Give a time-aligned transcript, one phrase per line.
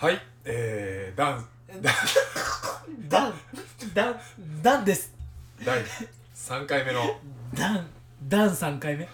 [0.00, 1.44] はいえー、ダン。
[1.82, 1.90] ダ
[3.28, 3.34] ン。
[3.92, 4.14] ダン。
[4.62, 4.84] ダン。
[4.86, 5.12] です。
[5.62, 5.78] 第
[6.34, 7.02] 3回目の。
[7.52, 7.86] ダン。
[8.26, 9.06] ダン3回目。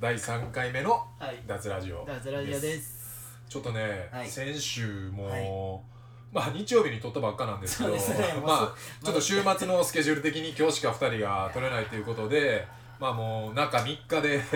[0.00, 1.42] 第3回目のはい。
[1.46, 3.36] 脱ラジオダンスラジオです。
[3.46, 4.26] ちょっとね、はい。
[4.26, 5.44] 先週も、はい。
[6.32, 8.40] まあ日曜日に撮ったばっかなんですけどそうですね。
[8.42, 12.66] まあちょっと週末のスケジュール的に今日しか2人が撮れないということで
[12.98, 14.48] まあもう中3日ではい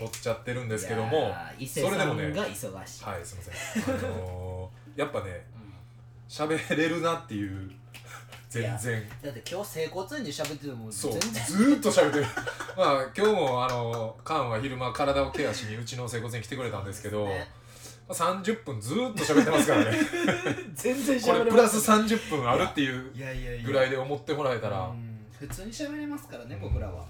[0.00, 3.94] 撮っはいちゃってるんですけどもいやー伊勢それでもねが忙しい、はいすいません。
[3.94, 4.49] あのー
[5.00, 5.46] やっぱね
[6.28, 7.70] 喋れるなっていう。
[8.50, 9.02] 全然。
[9.22, 11.12] だって今日整骨院で喋っててもそう。
[11.12, 11.44] 全然。
[11.46, 12.26] ずーっと喋ってる。
[12.76, 17.48] まあ今日もあのカンは昼間体をケアしにうちの整骨院来てくれたんですけど、ね。
[18.08, 19.98] まあ30分ずーっと喋ってますからね。
[20.74, 23.12] 全然こ喋れれプラス30分あるっていう
[23.64, 24.80] ぐらいで思ってもらえたら。
[24.80, 25.24] うん。
[25.38, 26.60] 普通に喋れますからね、うん。
[26.62, 27.06] 僕らは。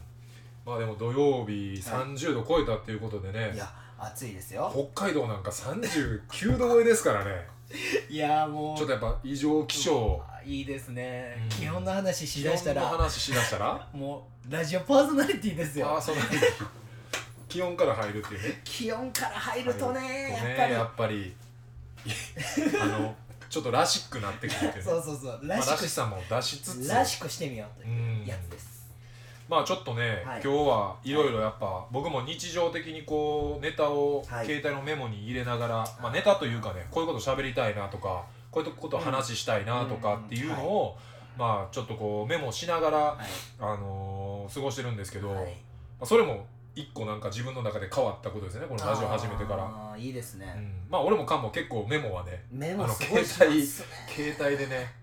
[0.65, 3.53] まあでも土曜日30度超えたっていうことでね。
[3.55, 4.71] いや暑いですよ。
[4.95, 7.60] 北海道なんか39度超えですからね
[8.11, 10.23] いやもうちょっとやっぱ異常気象。
[10.45, 11.49] いいですね、うん。
[11.49, 12.85] 気温の話し気だしたら。
[12.87, 13.89] 温の話しだしたら？
[13.93, 15.89] もうラジオパーソナリティですよ。
[15.89, 16.25] ああそんな
[17.49, 18.61] 気温から入るっていうね。
[18.65, 21.35] 気温から入るとねねやっぱり。
[22.81, 23.15] あの
[23.51, 24.83] ちょっとらしくなってくるっていうね。
[24.83, 25.41] そうそうそう。
[25.43, 26.89] まあ、らしく、らしさも出しつつ。
[26.89, 28.80] らしくしてみようとういうんやつです
[29.51, 30.41] まあちょっとね、はい。
[30.43, 34.47] 今日はいろいろやっぱ僕も日常的にこうネタをはい。
[34.47, 40.97] 携帯のメモに入れながら、まあ、ネタというかねこういうこと喋りたいなとかこういうこと話したいなとかっていうのを、
[41.37, 43.27] まあちょっとこうメモしながら、はい。
[43.59, 45.57] あのー過ごしてるんですけど、まはい。
[46.01, 49.97] あ、それも一個なんか自分の中で変わったことですねこのラジオ始めてから。
[49.99, 55.00] いいですね、うん、まあ俺もかんも結構メモはねメあのモすごい携帯携帯でねね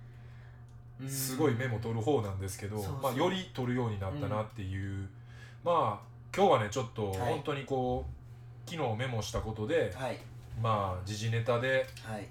[1.08, 5.08] すごいメモ取る方なんですけど、まあ、より取るようになったなっていう、
[5.64, 7.34] まあ今日はねちょっとはい。
[7.34, 10.18] 本当にこう、昨日メモしたことではい。
[10.62, 12.28] まあ時事ネタで、はい。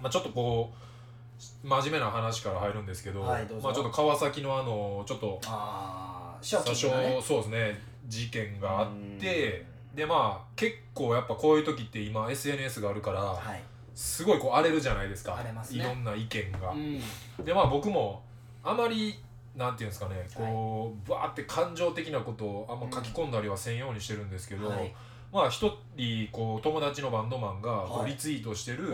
[0.00, 7.20] まあ、ちょっとこう真面目な話から入るんですけど,、まあ、ちょっと川崎のあのちょっとああ最初、初期のね。
[7.22, 13.62] そうですね事件があってでまあ結構やっぱこういう時って今 SNS があるから、はい
[13.98, 15.34] すごいこう荒れるじゃないですか。
[15.34, 15.80] 荒れますね。
[15.80, 16.70] いろんな意見が。
[16.70, 17.44] うん。
[17.44, 18.22] でまあ僕も
[18.62, 19.18] あまり
[19.56, 24.94] なんていうんですかねこう、バーって感情的なことをあんま書き込んだりはせんようにしてるんですけど、はい。
[25.32, 28.12] まあ一人こう友達のバンドマンがこうはい。
[28.12, 28.92] リツイートしてる、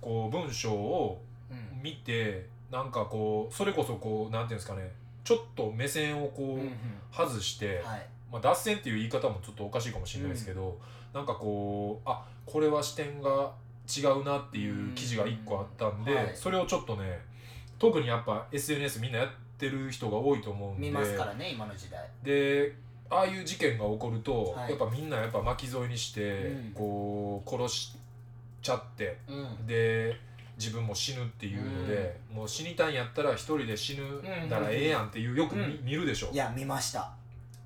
[0.00, 1.22] こう文章を
[1.80, 4.90] 見てなんかこうそれこそこうなんていうんですかね
[5.22, 8.06] ちょっと目線をこう外して、はい。
[8.32, 10.76] まあ、脱線っていう言い方もちょっとおかしいかもしれないですけど、
[11.14, 13.52] なんかこうあこれは視点が
[13.88, 16.16] 違うなっていう記事が1個あったんで、うん。
[16.18, 16.30] はい。
[16.34, 17.20] それをちょっとね
[17.78, 19.28] 特にやっぱ SNS みんなやっ
[19.58, 22.00] てる人が多いと思うんで見ますからね今の時代。
[22.22, 22.74] で
[23.10, 24.70] ああいう事件が起こると、はい。
[24.70, 26.72] やっぱみんなやっぱ巻き添えにして、うん。
[26.74, 27.96] こう殺し
[28.62, 29.66] ちゃってうん。
[29.66, 30.16] で
[30.58, 34.04] 自分も死ぬっていうので、もう死にたいんやったら一人で死ぬ
[34.48, 35.84] ならええやんっていうよく見,、うん。
[35.84, 36.30] 見るでしょ。
[36.32, 37.10] いや見ました。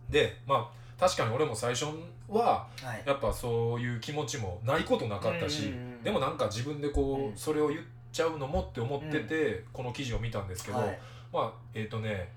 [0.09, 1.87] でまあ確かに俺も最初
[2.29, 3.03] ははい。
[3.05, 7.37] やっぱそういう気持ちもないことなかったし、うんうんうんでもなんか自分でこう、うん。
[7.37, 7.81] それを言っ
[8.13, 10.99] ちゃうのもって思ってて、この記事を見たんですけど、はい。
[11.33, 12.29] まあえっ、とね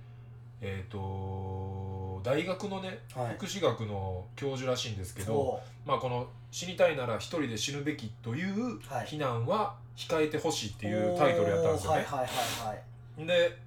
[0.60, 3.36] えっ、と大学のねはい。
[3.36, 9.06] 福祉学の教授らしいんですけど、そまあ、この「死にたいなら一人で死ぬべき」というはい。
[9.06, 12.08] 非難は控えてほしいってういうタイトルやったんですよね。
[12.10, 13.28] おーはいはいはいはい。
[13.28, 13.58] で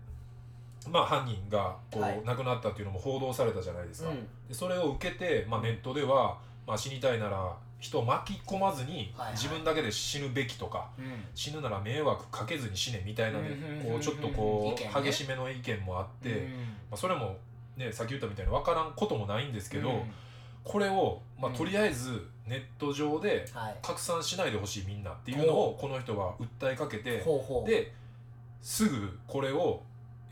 [0.91, 2.21] まあ犯人がこう、はい。
[2.25, 4.11] 亡くなったっていうのも報道されたじゃないですか。
[4.11, 4.27] うん。
[4.49, 6.37] でそれを受けて、まあ、ネットでは、
[6.67, 11.05] まあ、死にたいなら人を巻き込まずに自分だけで死ぬべきとか、うん。
[11.35, 16.47] 死ぬなら迷惑かけずに死ねみたいなねこうちょっとこう激しめの意見もあって、うんま
[16.93, 17.37] あ、それも、
[17.77, 20.03] ね、さっき言ったみたいに分からんこともないんですけど、うん
[20.65, 23.77] これを、まとりあえずネット上ではい。
[23.83, 27.19] 拡散しないでほしいみんなっていうのをこの人は訴えかけて
[27.67, 27.85] で
[28.61, 29.83] すぐこれを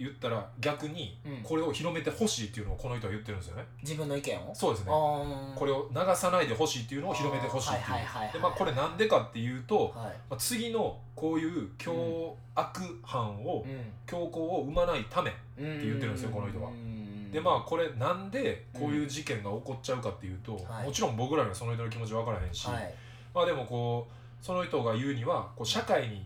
[0.00, 1.42] 言ったら逆にうん。
[1.42, 3.64] これを広めてほしいっていうのをこの人は言ってるんですよね。
[3.82, 4.54] 自分の意見を？
[4.54, 4.90] そうですね。
[4.90, 7.92] これを流さないでほしいっていうのを広めてほしいっていう。
[7.92, 10.16] はいはいはいはいでまあこれなんでかっていうと、はい。
[10.30, 13.66] まあ、次のこういう凶悪犯を、
[14.06, 16.70] 強行を生まないためうんって言ってるんですよこの人は。
[16.70, 17.30] うん。
[17.30, 20.86] でまあこれなんでこういう事件が起こっちゃうかっていうと、はい。
[20.86, 22.94] もちろん僕らにはその人の気持ち分からへんし、はい。
[23.34, 26.24] まあでもこうその人が言うにはこう社会に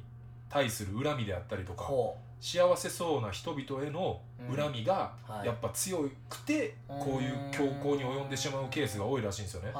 [0.49, 4.21] 対する恨みであったりとかほ幸せそうな人々への
[4.55, 5.47] 恨みがはい。
[5.47, 9.73] やっぱ強くてこういう強行に及んでしまうケースが多いらしいんですよね。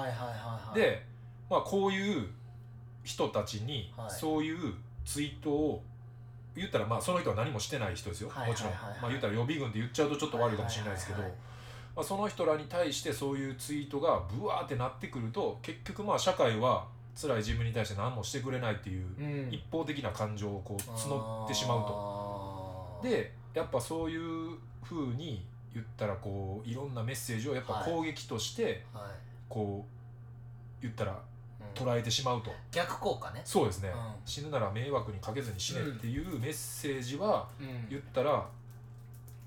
[0.75, 1.05] で、
[1.51, 2.27] まあ、こういう
[3.03, 4.11] 人たちにはい。
[4.11, 4.73] そういう
[5.05, 5.83] ツイートを
[6.57, 11.29] 言ったらまあその人は何もしてない人ですよ、はいもちろん、まあ、言ったら予備軍って言っちゃうとちょっと悪いかもしれないですけど、ま
[11.97, 19.53] あ、その人らに対してそういうツイートがブワーってなってくると結局まあ社会は辛い自分に対して何もしてくれないっていううん。
[19.53, 22.24] 一方的な感情をこう募ってしまうと。
[23.05, 27.91] とでやっぱそういう風に言ったらこういろんなメッセージをやっぱはい。
[27.91, 29.03] 攻撃としてはい。
[29.49, 31.87] こう言ったらうん。
[31.87, 33.41] 捉えてしまうと、逆効果ね。
[33.45, 34.15] そうですね、うん。
[34.25, 37.89] 死ぬなら迷惑にかけずに死ねっていうメッセージはうん。
[37.89, 38.47] 言ったら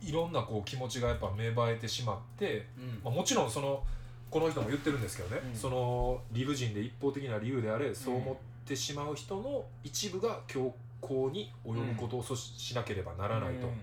[0.02, 3.00] いろんなこう気持ちがやっぱ芽生えてしまって、うん。
[3.04, 3.84] まあ、もちろんその
[4.30, 5.56] この人も言ってるんですけどね、うん。
[5.56, 13.74] その理不尽で一方的な理由であれそう思ってしまう人の一部が強行に及ぶことを阻止しなければならないと、うん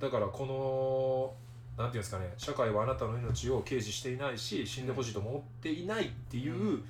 [0.00, 0.44] だからこ
[1.78, 6.82] のなんていうんですかね社会はあなたの命を軽視していないし死んでほしいと思っていないっていう、う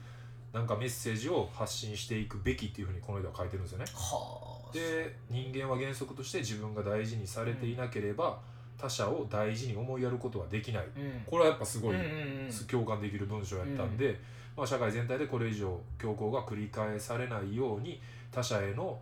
[0.52, 3.84] なんかメッセージを発信していくべきっていうふうにこの人は書いてるんですよね。
[3.92, 4.72] はあ。
[4.72, 8.38] で人間は原則として自分が大事にされていなければ、
[8.78, 10.84] 他者を大事に思いやることはできない。
[10.84, 11.22] うん。
[11.26, 12.66] これはやっぱすごい、うんうんうん。
[12.66, 14.20] 共感できる文章やったんで、
[14.56, 18.98] まあ、社会全体でこれ以上強行が繰り返されないように他者への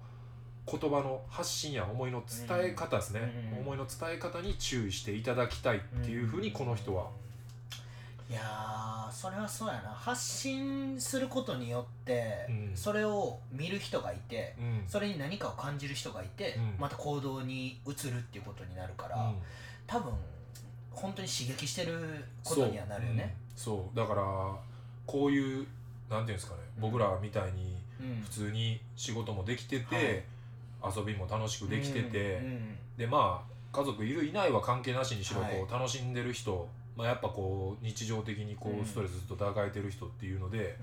[0.70, 3.20] 言葉の発信や思いの伝え方ですね、
[3.54, 7.08] うん思いの伝え方に注意していただきたいっていうふうにこの人は、
[8.32, 9.90] いやーそれはそうやな。
[9.90, 12.72] 発信することによって、うん。
[12.74, 14.84] それを見る人がいてうん。
[14.88, 16.80] それに何かを感じる人がいて、うん。
[16.80, 19.34] また行動に移るっていうことになるから、うん。
[19.86, 20.12] 多分
[20.90, 23.36] 本当に刺激してることにはなるよね。
[23.54, 24.22] そう,、だから
[25.06, 25.66] こういう
[26.08, 28.22] なんていうんですかね、うん僕らみたいにうん。
[28.22, 30.24] 普通に仕事もできてて、
[30.84, 35.52] 遊びも楽しくできてて、うんうんでまあ家族いるいないは関係なしにしろはい。
[35.52, 40.76] こう楽しんでる人、まあ、やっぱこう日常的にこうストレスずっと抱えてる人っていうので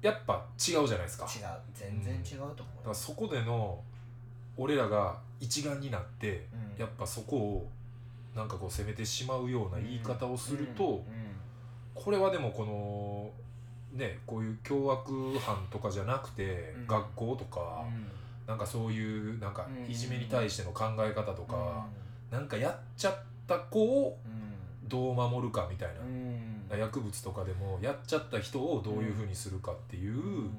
[0.00, 1.24] やっぱ違うじゃないですか。
[1.24, 1.60] だか違う。
[1.74, 3.78] 全然違うと思うらそこでの
[4.56, 6.46] 俺らが一丸になって
[6.76, 6.80] うん。
[6.80, 7.68] やっぱそこを
[8.36, 11.04] なんかこう責めてしまうような言い方をすると、
[11.94, 13.30] これはでもこの
[13.98, 16.86] ねこういう凶悪犯とかじゃなくて、うん。
[16.86, 17.84] 学校とか、
[18.52, 19.90] なんかそういうなんかうん。
[19.90, 21.48] いじめに対しての考え方とうん。
[21.48, 21.86] か、
[22.30, 23.16] なんかやっちゃっ
[23.46, 24.88] た子をうん。
[24.88, 26.00] どう守るかみたいな。
[26.00, 26.78] う、ん。
[26.78, 30.54] 薬物とかでもやっちゃった人をどういうふうにするかっていう、うん。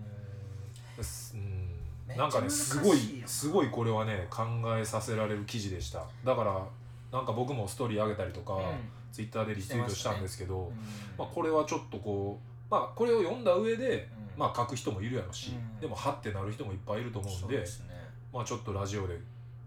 [2.17, 4.43] なんかねすごいすごいこれはね考
[4.75, 6.03] えさせられる記事でした。
[6.23, 6.65] だから
[7.11, 8.59] なんか僕もストーリー上げたりとか、
[9.11, 10.73] ツイッターでリツイートしたんですけど、うん。
[11.15, 14.39] まあ、これはちょっとこうまあこれを読んだ上で、うん。
[14.39, 15.79] まあ書く人もいるやろし、うん。
[15.79, 17.65] でもはってなる人もいっぱいいると思うんでね。
[18.33, 19.17] まあちょっとラジオで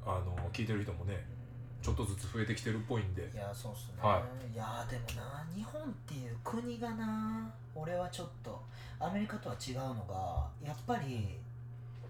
[0.04, 1.24] あの聞いてる人もね
[1.82, 3.22] ちょっとずつ増えてきてるっぽいんで。
[3.32, 4.22] いやそうっすね、、は
[4.52, 4.56] い。
[4.56, 8.60] やでもな日本っていう国がな俺はちょっと
[8.98, 11.38] アメリカとは違うのがやっぱり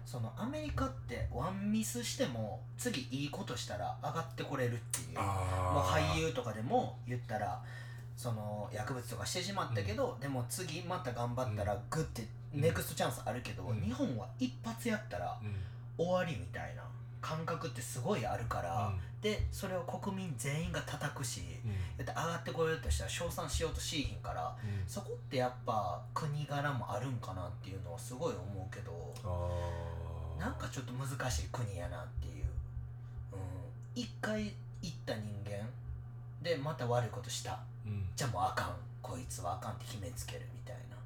[0.05, 5.19] そのアメリカってワンミスしても次いいことしたら上がってこれるっていう。
[5.19, 7.61] もうあー俳優とかでも言ったら
[8.17, 12.23] その薬物とかしてしまったけど、でも次また頑張ったらグッて
[12.53, 13.81] うんネクストチャンスあるけど、うん。
[13.81, 15.53] 日本は一発やったらうん。
[16.03, 16.83] 終わりみたいな
[17.21, 24.87] 感覚ってすごいあるから、うでそれを国民全員が叩くし、って上がってこようとしたら称賛しようとしいひんからうん。
[24.87, 29.13] そこってやっぱ国柄もあるんかなっていうのはすごい思うけど
[30.39, 32.45] なんかちょっと難しい国やなっていう、
[33.33, 35.67] うん、一回行った人間
[36.41, 38.09] でまた悪いことしたうん。
[38.15, 38.75] じゃあもうあかん。
[39.01, 40.97] こいつはあかんって決めつけるみたいな。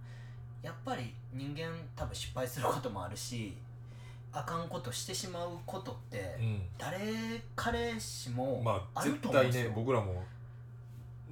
[0.64, 3.56] やっぱり人間多分失敗することもあるし
[4.32, 6.62] あかんことしてしまうことってうん。
[6.78, 6.98] 誰
[7.56, 9.70] 彼氏もまあある絶対と思うんですよ。
[9.70, 10.24] ね僕らも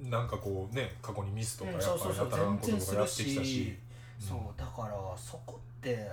[0.00, 3.78] なんかこうね過去にミスとかうんやっぱりそうそうそうやたらんこととかやってきたし。
[4.18, 6.06] そうだからそこって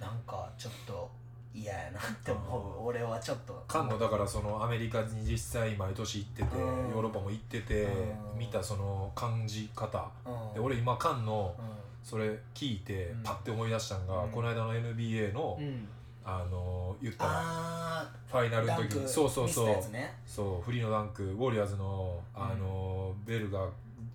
[0.00, 1.10] なんかちょっと
[1.56, 3.64] 嫌やなって思う俺はちょっと。
[3.66, 6.90] カンのだからそのアメリカに実際毎年行っててうん。
[6.90, 8.38] ヨーロッパも行っててうん。
[8.38, 10.10] 見たその感じ方。
[10.26, 10.54] うん。
[10.54, 11.62] で俺今カンのう
[12.06, 13.22] それ聞いてうん。
[13.22, 14.30] パッて思い出したんがうん。
[14.30, 15.88] この間の NBA のん、うん、
[16.24, 17.24] あの言った。
[17.24, 18.94] らあファイナルのーダンク。
[18.94, 19.44] 時にそうそう。
[19.46, 20.14] ミスそうったやつね。
[20.26, 21.24] そうフリーのダンク。
[21.24, 23.66] ウォリアーズのあのベルが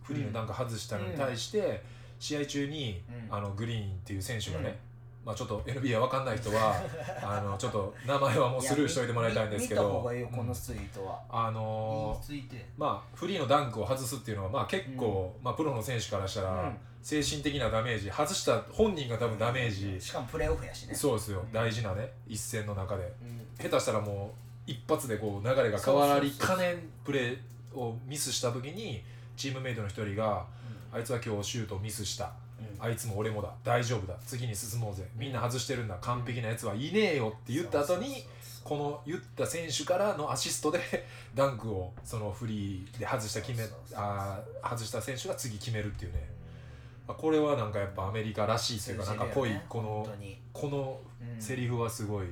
[0.04, 1.82] フリーのダンク外したのに対して
[2.20, 3.36] 試合中にうん。
[3.36, 4.91] あのグリーンっていう選手がね、うん
[5.26, 6.76] まあ、ちょっと NBA わかんない人は
[7.22, 16.78] あのちょっと名前はもうスルーしといてもらいたいんですけど見見た方がいいよこうんのツイートは、あのーまあフリーのダンクを外すっていうのはまあ結構、まあ、プロの選手からしたらうん。
[17.04, 20.94] 精神的なダメージ外した本人が多分ダメージ、しかもプレーオフやしね。
[20.94, 21.40] そうですよ。
[21.40, 21.52] うん。
[21.52, 23.04] 大事なね一戦の中で。
[23.04, 23.48] うん。
[23.58, 24.36] 下手したらも
[24.68, 29.04] う一発でこう流れが変わりかねんプレーをミスした時に
[29.36, 30.46] チームメイトの一人が
[30.94, 32.26] あいつは今日シュートミスした。
[32.26, 32.32] うん
[32.80, 33.54] あいつも俺もだ。
[33.64, 34.16] 大丈夫だ。
[34.26, 35.04] 次に進もうぜ。
[35.16, 35.98] みんな外してるんだ。
[36.02, 38.24] 完璧なやつはいねえよって言った後に
[38.64, 40.80] この言った選手からのアシストで
[41.36, 46.30] ダンクをそのフリーで外した決めあー外した選手が次決めるっていうね。
[47.08, 50.08] あこれはなんかやっぱアメリカらしいっていうかなんかぽいこの
[50.54, 51.42] このうん。
[51.42, 52.28] セリフはすごい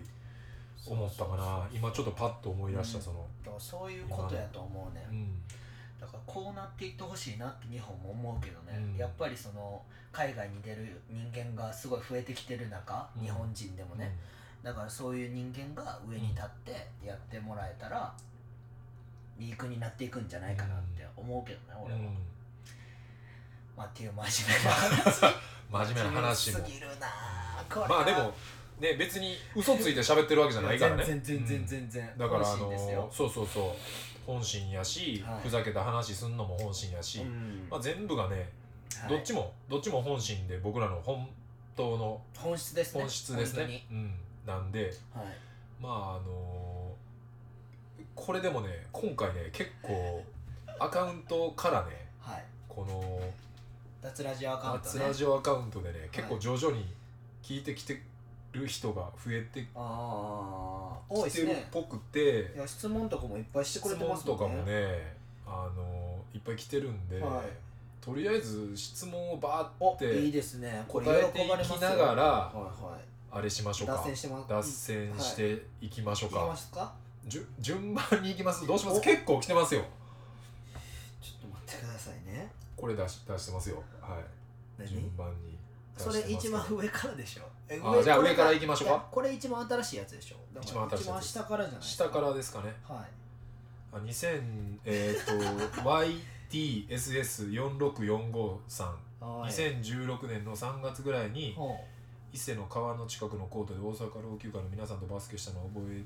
[0.85, 1.67] 思ったかな。
[1.71, 3.03] 今ちょっとパッと思い出したうん。
[3.03, 3.25] その
[3.59, 5.43] そういうことやと思うね、うん
[5.99, 8.97] だからこうなっていってほしいなって日本も思うけどね、うん。
[8.97, 13.23] やっぱりその海外に出る人間がすごい増えてきてる中、うん。
[13.23, 14.15] 日本人でもね、
[14.63, 18.13] だからそういう人間が上に立ってやってもらえたら、
[19.37, 22.17] いい国になっていくんじゃないかなって思うけどね、うん俺は、うん。
[23.77, 25.21] まあっていう真面目な話。
[25.71, 26.59] 真面目な話も。
[26.65, 27.87] すぎるなあこれは。
[27.87, 28.33] まあでも
[28.79, 31.03] ね別に嘘ついて喋ってるわけじゃないからね。
[31.03, 31.67] 全然全然うん。
[31.67, 35.41] 全然、だからあのそうそうそう本心やし、はい。
[35.41, 37.67] ふざけた話すんのも本心やし、うん。
[37.67, 38.47] まあ、全部がね、
[39.01, 39.09] はい。
[39.09, 41.27] どっちもどっちも本心で僕らの本
[41.75, 43.01] 当の本質ですね。
[43.01, 44.13] 本質ですね、うん、
[44.45, 45.37] なんで本当にはい。
[45.81, 46.91] まああの
[48.13, 50.23] これでもね今回ね結構
[50.77, 51.87] アカウントからね
[52.19, 52.43] はい。
[52.67, 53.19] この
[54.01, 56.85] 脱ラジオアカウント初ねラジオアカウントでね結構徐々に
[57.41, 58.03] 聞いてきて
[58.51, 61.53] る人が増えてああ多いきですね。
[61.55, 65.15] てるっぽくていや質問とかもいっぱいしてく質れてますもとかもね
[65.45, 67.45] あのいっぱい来てるんで、はい。
[68.01, 70.83] とりあえず質問をバーおっていいですね。
[70.87, 73.01] これ答えてい喜ばれますきながらはいはい
[73.31, 73.95] あれしましょうか。
[73.95, 76.33] 脱線しても脱線していきましょうい。
[76.33, 76.93] きまか、すか？
[77.27, 78.65] じゅ順番に行きます。
[78.65, 78.97] どうします？
[78.97, 79.01] お。
[79.01, 79.81] 結構来てますよ。
[81.21, 82.49] ちょっと待ってくださいね。
[82.75, 83.83] これ出し出してますよ。
[84.01, 84.23] はい。
[84.79, 84.89] 何？
[84.89, 85.35] 順番に。
[85.43, 85.68] 出
[85.99, 87.43] それ一番上からでしょ。
[88.01, 89.05] じゃあ上から行きましょうか。
[89.11, 90.37] これ一番新しいやつでしょ。
[90.61, 92.73] 一番新しい一番下からじゃない下からですかね。
[92.87, 92.99] はい。
[93.91, 94.41] あ2000
[94.85, 95.31] えっ、と
[96.51, 98.95] YTSS4645 さん。
[99.19, 99.51] はい。
[99.51, 101.75] 2016年の3月ぐらいにほ
[102.31, 106.03] 伊勢の川の近くのコートで大阪老朽化の皆さんとバスケしたのを覚え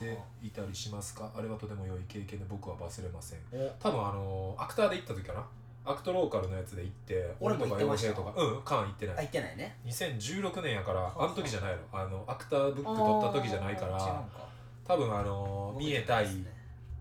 [0.00, 1.30] ていたりしますか？
[1.36, 3.40] あれはとても良い経験で僕は忘れません。
[3.78, 5.44] 多分あのアクターで行った時かな
[5.86, 8.08] アクトローカルのやつで行って俺もとか行ってました。
[8.08, 8.42] 陽平とか。
[8.42, 9.76] うんカン行ってなあい言ってないね。
[9.86, 11.78] 2016年やからはああの時じゃないの。
[11.92, 14.48] あのアクターブック取った時じゃないからあー違うんか。
[14.86, 16.26] 多分あの三重対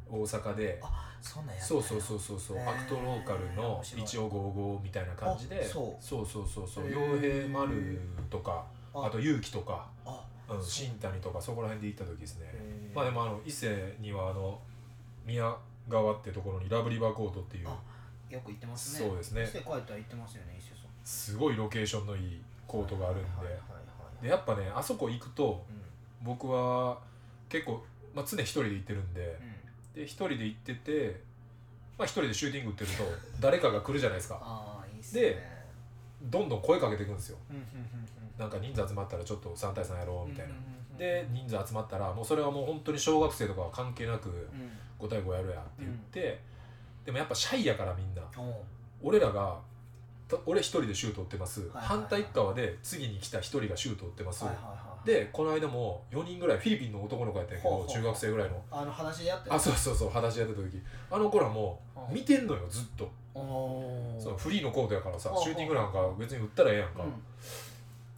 [0.10, 0.82] 僕行って大阪で
[1.22, 2.70] そんなんやったんやそうそうそうそうそう、へー。
[2.70, 6.04] アクトローカルの面白い一応55みたいな感じであそう。
[6.04, 8.00] そうそうそうそうへ傭ー兵丸
[8.30, 12.51] とかああと勇気とか、あうん、新谷とかそこら辺で行った時ですね。
[12.54, 12.96] へー。
[12.96, 14.60] まあでもあの伊勢にはあの
[15.25, 15.56] 宮
[15.89, 17.77] 川ってところにラブリバーコートっていうあ
[18.29, 19.08] よく行ってますね。
[19.08, 19.48] そうですね。
[19.51, 23.29] 帰ったら行ってますよね伊勢さんすごいロケーションのいいコートがあるんで。
[24.22, 25.82] でやっぱねあそこ行くとうん。
[26.25, 26.98] 僕は
[27.50, 29.39] 結構、まあ、常一人で行ってるんで
[29.96, 30.01] うん。
[30.01, 31.22] で一人で行ってて、
[31.98, 33.03] まあ、一人でシューティング打ってると
[33.39, 34.39] 誰かが来るじゃないですか。
[34.41, 35.22] ああいいっすね。
[35.22, 35.55] で
[36.24, 37.38] どんどん声かけていくんですよ。
[37.50, 37.70] うんうんうん
[38.38, 40.53] なんか人数集まったらちょっと3対3やろううんみたいな。
[40.53, 44.72] うんうんうんで人数集まったらもうそれはもう本当に小学生とかは関係なくうん。
[44.98, 46.39] 5対5やるやって言って、
[47.05, 48.21] でもやっぱシャイやからみんな。
[49.01, 49.59] 俺らが
[50.27, 51.88] た俺一人でシュート打ってます、はいはいはい。
[51.88, 58.59] 反対側で次に来た一人がシュート打ってます、はいはいはいでこの間も4人ぐらいフィリピンの男の子やったんやけど中学生ぐらいの。
[58.71, 60.81] あの話でやってあそうそうそう裸足やってた時。
[61.12, 62.15] あの子らもうん。
[62.15, 63.07] 見てんのよずっと。
[63.35, 63.39] そ
[64.31, 67.13] のフリーのコートやからさシューティングなんか別に打ったらええやんか,、うん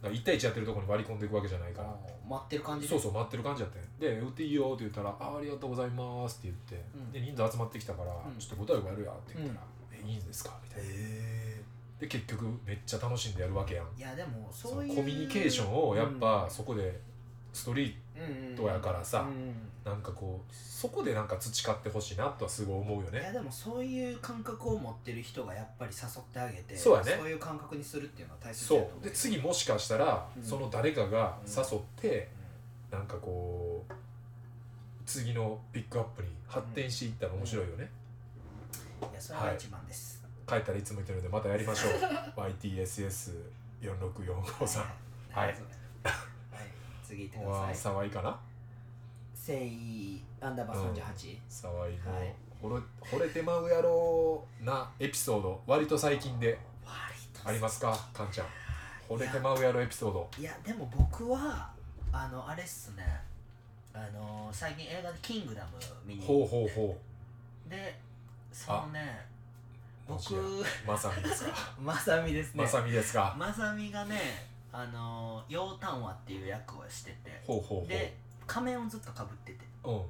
[0.02, 1.96] だから1対1やってるとこに割り込んでいくわけじゃないから、
[2.28, 3.82] 待ってる感じそうそう待ってる感じやったん。
[3.82, 7.12] やで「打っていいよ」って言ったら「あありがとうございます」って言って、うん。
[7.12, 8.38] で人数集まってきたから、うん。
[8.38, 10.90] ちょっと5対5やるや」って言ったら「えいいんですか?」みたいな。
[10.90, 11.62] へ
[11.98, 13.86] で結局めっちゃ楽しんでやるわけやん。
[13.96, 14.88] えいやでもそそういう。
[14.90, 17.00] のコミュニケーションをやっぱそこで
[17.52, 17.94] ストリー
[18.56, 23.20] トやからさうんなんかこうそこでなんか培ってほしいなとはすごい思うよね。
[23.20, 27.12] いやでもそういう感覚を持ってる人がやっぱり誘ってあげてそうやね。
[27.12, 30.42] いう感覚にするっていうのは大切そだと思うで次もしかしたらうん。
[30.42, 32.28] その誰かが誘って
[32.92, 33.92] うなんかこう
[35.06, 37.84] 次のピックアップに発展していったら面白いよね。
[37.84, 37.88] ん。
[39.10, 40.18] いやそれが一番です。
[40.46, 41.92] 帰ったらいつも言ってるんでまたやりましょう。
[42.40, 44.82] YTSS4645 さん
[45.30, 45.48] はい。
[45.48, 45.56] はい
[47.08, 47.74] 次行ってくだはさい。
[47.74, 48.28] 沢井かな？
[48.28, 52.14] 誠意アンダーバー38沢井の。
[52.14, 52.34] はい。
[52.62, 52.82] 惚れ
[53.18, 55.62] 惚れてまうやろうなエピソード。
[55.66, 56.58] 割と最近で。
[57.44, 57.96] ありますか？
[58.12, 58.46] かんちゃん。
[59.08, 60.28] 惚れてまうやろエピソード。
[60.38, 61.70] いやでも僕は
[62.12, 63.04] あのあれっすね。
[63.94, 65.70] あの最近映画で「キングダム」
[66.04, 66.74] 見にほう行って。
[66.74, 66.98] ほうほ
[67.70, 67.98] で
[68.52, 69.26] そのね。
[70.06, 70.40] 僕や
[70.86, 71.52] まさみですか？
[71.80, 72.62] まさみですね。
[72.62, 73.34] まさみですか？
[73.38, 77.88] まさみがねあの楊丹和っていう役をしててほうほうほう。
[77.88, 79.58] で仮面をずっとかぶってて。
[79.84, 80.02] うん。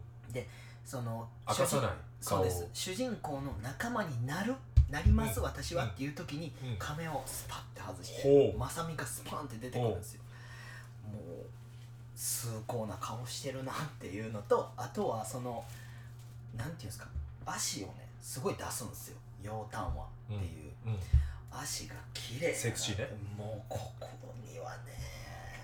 [0.84, 2.66] その明かさないそうです。
[2.72, 4.54] 主人公の仲間になる
[4.90, 5.46] なります、うん。
[5.46, 6.76] 私はっていう時にうん。
[6.78, 8.58] 仮面をスパッて外してほう。
[8.58, 10.22] まさみがスパンって出てくるんですよ。
[11.12, 11.46] もう
[12.16, 15.64] 崇高な顔してるなっていうのとあとはその
[16.56, 17.06] なんていうんですか
[17.46, 19.16] 足をねすごい出すんですよ。
[19.42, 20.98] 楊丹和っていう、うん
[21.50, 23.08] 足が綺麗セクシーね。
[23.36, 24.08] もうここ
[24.44, 24.92] にはね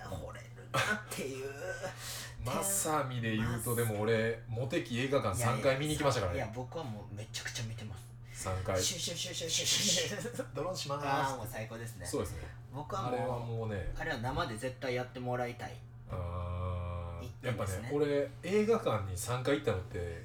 [0.05, 1.53] 惚れるなっていう。
[2.45, 8.49] まさみで言うとでも俺モテキ映画館3回見に行きましたからいやね僕はもうめちゃくちゃ見てます。
[8.49, 8.83] 3回。
[8.83, 12.39] シュシュシュシュシュシュシュドローンしまああもう最高ですねそうですね
[12.75, 15.75] 僕はあれはもうもうねあれは生で絶対やってもらいたい
[16.11, 20.25] あ行ってーやっぱねね俺映画館に3回行ったのって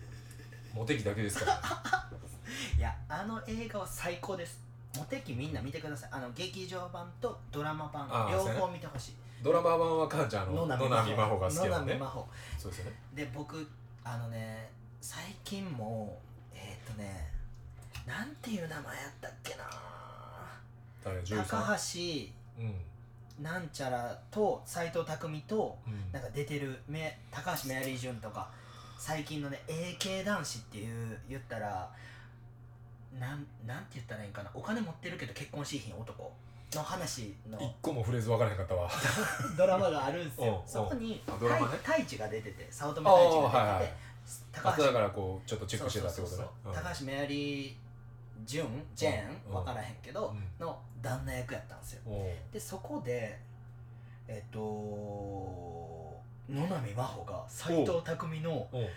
[0.74, 1.62] モテキだけですからね
[2.78, 4.60] いやあの映画は最高です
[4.96, 6.10] モテ期みんな見てください。
[6.12, 9.14] あの劇場版とドラマ版両方見てほしい。
[9.44, 11.40] ドラマ版はかんちゃんあの野波真帆。
[11.40, 11.94] が好きやもんね。
[11.94, 12.28] 野波真帆。
[12.58, 12.98] そうですよね。
[13.14, 13.68] で僕
[14.04, 14.70] あのね
[15.02, 16.20] 最近も
[16.54, 17.32] えっ、ー、とね
[18.08, 18.84] なんていう名前やっ
[19.22, 19.64] たっけな。
[21.04, 21.64] 誰女優さん？
[21.64, 23.44] 高橋うん。
[23.44, 25.16] なんちゃらと斎藤工
[25.48, 26.12] とうん。
[26.12, 28.50] なんか出てるめ高橋メアリージュンとか
[28.98, 31.90] 最近のね AK 男子っていう言ったら
[33.18, 34.52] なんなんて言ったらいいんかな。
[34.54, 36.32] お金持ってるけど結婚しひん男
[36.76, 37.60] の話の。
[37.60, 38.90] 一個もフレーズ分からへんかったわ。
[39.58, 40.48] ドラマがあるんですよ。
[40.54, 40.64] おうおう。
[40.68, 41.78] そこにあドラマね。
[41.78, 43.94] 太一が出てて早乙女太一が出てて、あーはいはい。
[44.52, 46.38] 高とだからこうちょっとチェックしてたってことね。
[46.38, 46.76] そうそうそうう。
[46.76, 46.84] ん。
[46.84, 47.76] 高橋メアリー
[48.46, 50.48] ジュンジェーンうん分からへんけど、うん。
[50.60, 52.02] の旦那役やったんですよ。
[52.06, 52.54] おう。
[52.54, 53.40] でそこで
[54.28, 54.60] えっ、と
[56.48, 58.90] 野波真帆が斎藤工のおう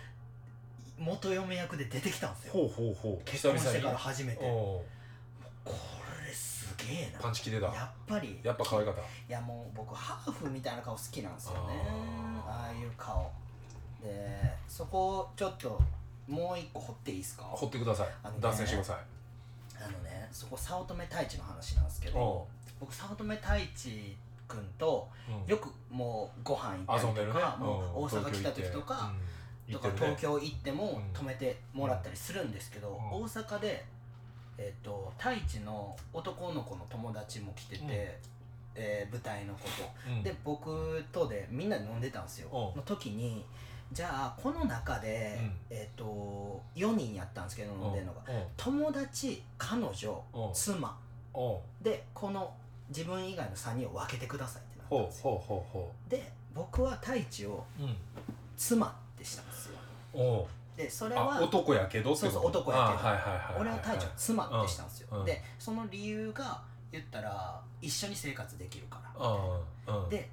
[1.02, 2.52] 元嫁役で出てきたんですよ。
[2.52, 3.24] ほうほうほう。
[3.24, 4.38] 結婚してから初めて。
[4.38, 4.84] こ
[6.26, 7.18] れすげえな。
[7.20, 8.40] パンチキでだやっぱり。
[8.42, 9.00] やっぱ可愛かった。
[9.00, 11.60] いやもう僕ハーフみたいな顔好きなんですよね。
[12.46, 12.50] あー。
[12.50, 13.30] ああいう顔。
[14.02, 14.08] で
[14.66, 15.80] そこをちょっと
[16.26, 17.44] もう一個掘っていいですか？
[17.44, 18.08] 掘ってください。
[18.22, 18.96] あのね脱線してください。
[19.84, 22.48] あのねそこ早乙女太一の話なんですけおど
[22.80, 24.16] 僕早乙女太一
[24.48, 25.32] 君とう。
[25.32, 29.31] んよくもうご飯行ったり遊んでるねとか、もううん大阪来た時とか、うん
[29.72, 31.12] 行ってるね東京行ってもうん。
[31.12, 32.92] 泊めてもらったりするんですけど、ん。
[32.92, 33.84] 大阪で、
[34.58, 37.88] えっと太一の男の子の友達も来てて、うん。
[38.74, 39.60] えー舞台のこ
[40.04, 40.22] と、うん。
[40.22, 42.80] で僕とでみんなで飲んでたんですよ、うん。
[42.80, 43.44] の時に
[43.92, 45.52] じゃあこの中で、うん。
[45.70, 48.42] えっと4人やったんですけど飲んでるのが、うん。
[48.56, 50.50] 友達彼女うん。
[50.52, 50.96] 妻。
[51.34, 51.84] うん。
[51.84, 52.52] でこの
[52.88, 55.42] 自分以外の3人を分けてくださいってなったんですよ。
[56.08, 57.64] で僕は太一を
[58.56, 58.94] 妻
[60.76, 62.16] でそれはあ男やけど？
[62.16, 63.08] そうそう男やけど。
[63.08, 63.78] あはい俺は
[64.16, 65.20] 妻ってしたんですよ、うん。
[65.20, 69.26] うんでその理由が言ったら一緒に生活できるから。
[69.88, 70.08] うんうん。
[70.08, 70.30] で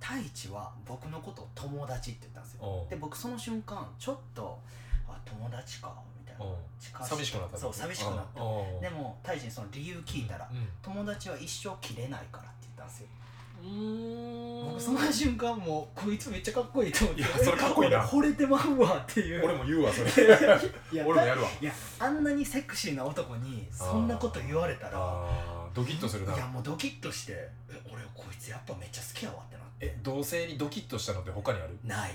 [0.00, 2.82] 太一は僕のことを友達って言ったんですよ。
[2.82, 2.86] う。
[2.86, 4.58] んで僕その瞬間ちょっと
[5.08, 7.06] あ友達かみたいな。
[7.06, 8.42] 寂しくなったそう寂しくなった。
[8.42, 8.80] うん。
[8.80, 10.68] でも太一にその理由聞いたらうん。
[10.82, 13.08] 友達は一生切れないからって言ったんですよ
[13.62, 17.20] 僕その瞬間もうこいつめっちゃかっこいいと思って。
[17.22, 18.02] いやそれかっこいいな。
[18.04, 19.44] 惚れてまうわっていう。
[19.44, 20.10] 俺も言うわそれ。
[20.10, 20.28] い
[20.96, 21.48] や俺もやるわ。
[21.60, 25.24] いやあんなにセクシーな男にそんなこと言われたら
[25.74, 26.34] ドキッとするな。
[26.34, 27.32] いやもうドキッとして
[27.70, 29.86] え俺こいつやっぱめっちゃ好きやわってなって。
[29.86, 31.78] え同性にドキッとしたのって他にある？
[31.84, 32.12] ない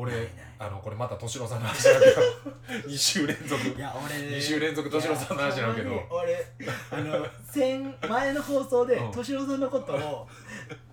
[0.00, 0.30] 俺
[0.60, 2.88] あのこれまた敏郎さんの話だけど。
[2.88, 3.60] 2週連続。
[3.76, 5.90] いや俺2週連続敏郎さんの話なんだけど。
[6.08, 6.46] 俺
[6.92, 9.10] あの前前の放送でうん。
[9.10, 10.28] 敏郎さんのことを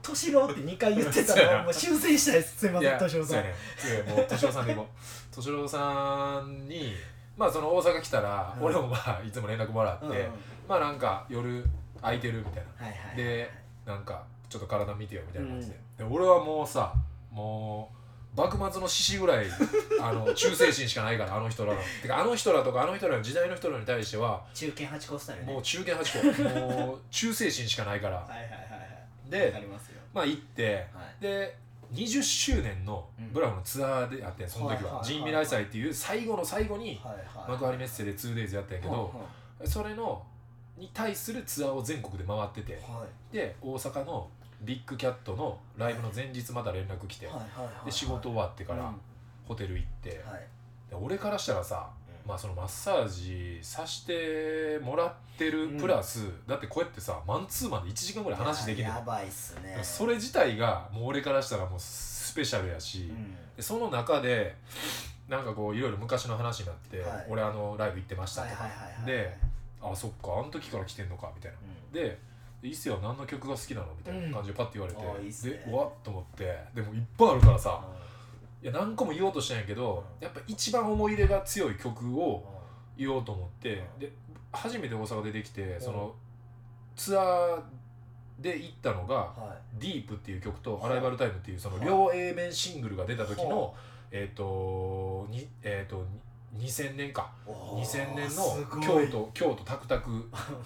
[0.01, 2.57] 敏郎って2回言ってたのをもう修正したいです。
[2.57, 3.37] すいません敏郎さん。
[3.37, 3.53] やね。
[4.07, 4.85] もう敏郎さんでいこう。
[5.35, 6.93] 敏郎さんに
[7.37, 8.65] まあその大阪来たら、うん。
[8.65, 10.11] 俺もまあいつも連絡もらって、うん。
[10.13, 10.25] うん
[10.67, 11.63] まあなんか夜
[12.01, 12.87] 空いてるみたいな。
[12.87, 16.93] はいはいでなんかちょっと体見てよみたいな感じで,、で俺はもうさ
[17.31, 17.94] もう
[18.36, 19.45] 幕末の獅子ぐらい
[20.02, 21.80] あの忠誠心しかないからあの人らの。
[22.02, 25.54] てかあの人らとかあの人らの時代の人らに対しては中堅八個スタイルね。
[25.54, 28.17] もう中堅八個もう忠誠心しかないから。
[28.17, 29.54] はいはいはいはい。
[29.54, 30.02] わでますよ。
[30.13, 31.21] まあ行ってはい。
[31.21, 31.56] で
[31.93, 33.32] 20周年のうん。
[33.32, 34.80] ブラフのツアーでやってんその時は。
[34.82, 37.52] いはいはいは人未来祭っていう最後の最後にはいはい。
[37.52, 39.13] 幕張メッセで 2days やったんやけど
[39.63, 40.21] それの
[40.78, 42.74] に対するツアーを全国で回ってて。
[42.74, 43.34] はい。
[43.34, 44.28] で大阪の
[44.61, 47.29] ビッグキャットのライブの前日また連絡来て
[47.85, 48.95] で仕事終わってからうん。
[49.47, 50.39] ホテル行ってはい。
[50.89, 51.89] で俺からしたらさ
[52.23, 52.29] うん。
[52.29, 55.79] まあそのマッサージさしてもらってるうん。
[55.79, 58.95] プラスだってこうやってさマンツーマンで1時間ぐらい話できるの。
[58.95, 59.79] やばいっすね。
[59.83, 63.35] それ自体がもう俺からしたらもうスペシャルやし、うん。
[63.55, 64.55] でその中で
[65.29, 67.25] なんかこういろいろ昔の話になって、はい。
[67.29, 68.65] 俺あのライブ行ってましたはいとか、
[69.05, 69.37] で
[69.81, 71.57] あそっかあの時から来てんのかみたいな。
[71.57, 71.91] うん。
[71.93, 72.17] で
[72.65, 75.32] 「いいっすよ何の曲が好きなの?」みたいな感じでパッて言われて、うんあいいね。
[75.32, 76.58] でうわっと思って。
[76.73, 77.69] でもいっぱいあるからさ。
[77.69, 77.84] は
[78.62, 80.23] いや何個も言おうとしたんやけどうん。
[80.23, 82.43] やっぱ一番思い入れが強い曲いを
[82.97, 83.75] 言おうと思って。
[83.75, 83.99] うん。
[83.99, 84.12] で
[84.51, 85.82] 初めて大阪出てきてん。
[85.82, 86.15] その
[86.95, 87.62] ツアー
[88.39, 90.91] で行ったのがは「ディープっていう曲と「はい。
[90.91, 91.86] アライバルタイム」っていうそのはい。
[91.86, 93.73] 両 A 面シングルが出た時のは
[94.12, 96.04] えっとにえっと
[96.57, 97.29] 2000年か。
[97.45, 100.09] おー2000年すの京都京都タクタク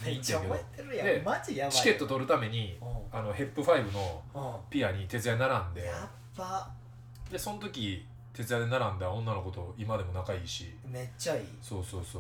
[0.04, 1.08] めっちゃ覚えてるやん。
[1.08, 3.18] でマジやばいチケット取るためにうん。
[3.18, 4.70] あのヘップ5のうん。
[4.70, 5.86] ピアに徹夜で並んで。
[5.86, 6.70] やっば
[7.32, 10.76] でその時徹夜で並んだ女の子と今でも仲いいし。
[10.86, 11.42] めっちゃいい。
[11.62, 12.20] そうそうそ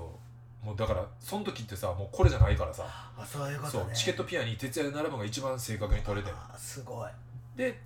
[0.63, 0.65] う。
[0.65, 2.83] もうだからその時ってさもうこれじゃないからさ。
[2.87, 3.85] あそういうことね。
[3.85, 7.09] そうチケットピアに徹夜で並ぶのが一番正確に取れてるすごい。
[7.55, 7.79] で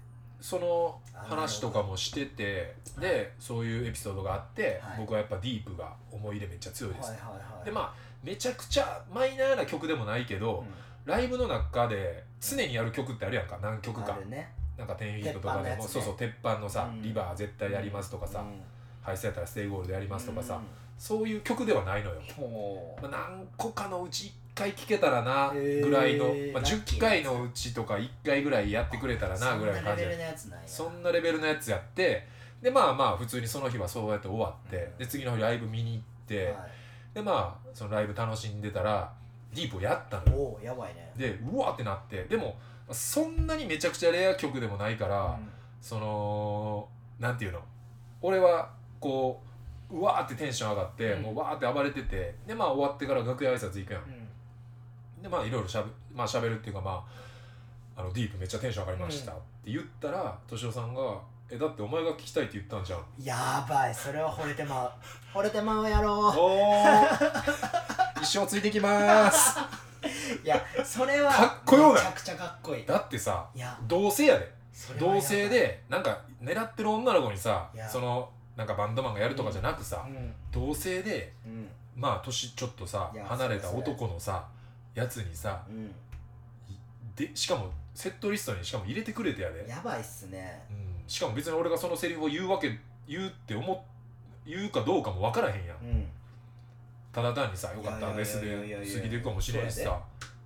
[0.43, 4.97] その話とかもしててでそういうエピソードがあって、はい。
[4.99, 7.65] 僕はやっぱディープが思い入れめっちゃ強いです、はいはいはい。
[7.65, 10.65] でまあめちゃくちゃマイナーな曲でもないけど、
[11.05, 13.57] ライブの中で常にやる曲ってあるやんか。
[13.61, 14.19] 何曲か。
[14.29, 14.51] ね。
[14.77, 15.77] なんか10フィートとかでも、ね。
[15.79, 17.01] そうそう鉄板のさ、うん。
[17.01, 18.61] リバー絶対やりますとかさ、うん。
[19.01, 20.61] ハイスタやったらステイゴールドやりますとかさ、うん。
[20.97, 22.21] そういう曲ではないのよ、
[23.01, 27.23] まあ、何個かのうち1回聴けたらなぐらいの、まあ、ラッキーなやつ。
[27.23, 30.13] 10回のうちとか1回ぐらいやってくれたらなぐらいの感じでそん。
[30.13, 30.57] なレベルのやつや。
[30.67, 32.27] そんなレベルのやつやって
[32.61, 34.97] でまあまあ普通にその日はそうやって終わって、うん。
[34.97, 36.55] で次の日ライブ見に行って、はい。
[37.15, 39.11] でまあそのライブ楽しんでたら
[39.53, 40.41] ディープをやったのよ。
[40.41, 41.11] おおやばいね。
[41.17, 42.55] でうわってなってでも
[42.91, 45.49] そんなにめちゃくちゃレア曲でもないから、うん。
[45.81, 46.87] その
[47.19, 47.59] なんていうの？
[48.21, 49.41] 俺はこ
[49.91, 51.21] ううわーってテンション上がって、うん。
[51.23, 54.03] もうわーって暴れててでまあ終わってから楽屋挨拶行くやん
[55.23, 57.03] でまあいろいろしゃべ,、まあ、しゃべるっていうかま
[57.95, 61.01] ああのディープめっちゃテンション上がりましたって言ったら敏夫さんが
[61.49, 64.91] 「えだってお前が聞きたいって言ったんじゃん」やばいそれは惚れてまう。
[65.33, 68.21] 惚れてまうやろおー。
[68.21, 69.59] 一生ついてきます。
[70.43, 72.85] いやそれはかっこよめちゃくちゃかっこいい。
[72.85, 73.77] だってさいや。
[73.83, 74.53] 同性やで。
[74.99, 80.35] 同性でなんか狙ってる女の子にさそのなんかバンドマンがやるとかじゃなくさ、うん。
[80.51, 81.69] 同性でうん。
[81.95, 84.45] まあ年ちょっとさ離れた男のさ
[84.93, 85.91] やつにさうん。
[87.15, 90.63] でしかもセットリストにしかも入れてくれてやで、やばいっすね。
[90.69, 93.79] うん、しかも別に俺がそのセリフを言うわけ言うって思っ
[94.45, 95.77] 言うかどうかも分からへんやん。
[95.77, 96.07] うん。
[97.11, 98.97] ただ単にさ「よかったです」でいやいやいやいやいや。
[98.97, 100.01] 過ぎていくかもしれんしそうやさ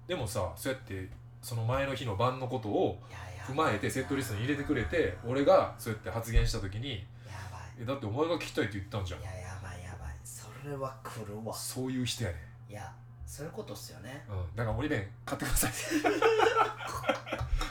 [0.06, 1.10] でもさそうやって
[1.42, 9.22] その前の日の晩のことをいやや踏まえてセットリストに入れてくれて俺がそうやって発言した時にやばい「えだってお前が聞きたいって言ったんじゃん。
[9.22, 10.16] いややばいやばい。
[10.26, 11.54] それは来るわ。
[11.54, 12.36] そういう人やね
[12.70, 12.94] いや
[13.28, 14.24] そういうことっすよね。
[14.30, 14.56] うん。
[14.56, 15.72] だから森弁買ってください。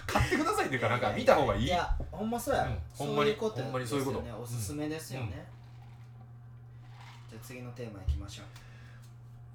[0.06, 1.64] 買ってくださいっていうかなんか見た方がいい。
[1.64, 2.64] いやほんまそうや。
[2.64, 2.78] ろ、うん。
[2.94, 4.18] そうほんまにいうことほんまにそういうこと。
[4.18, 5.30] ですよねおすすめですよね、うん。
[7.30, 8.46] じゃあ次のテーマいきましょう。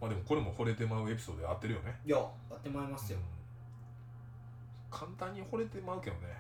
[0.02, 1.96] まあでもこれも惚れてまうエピソードで合ってるよね。
[2.04, 3.24] いややってもらいますよ、うん。
[4.90, 6.36] 簡単に惚れてまうけどね。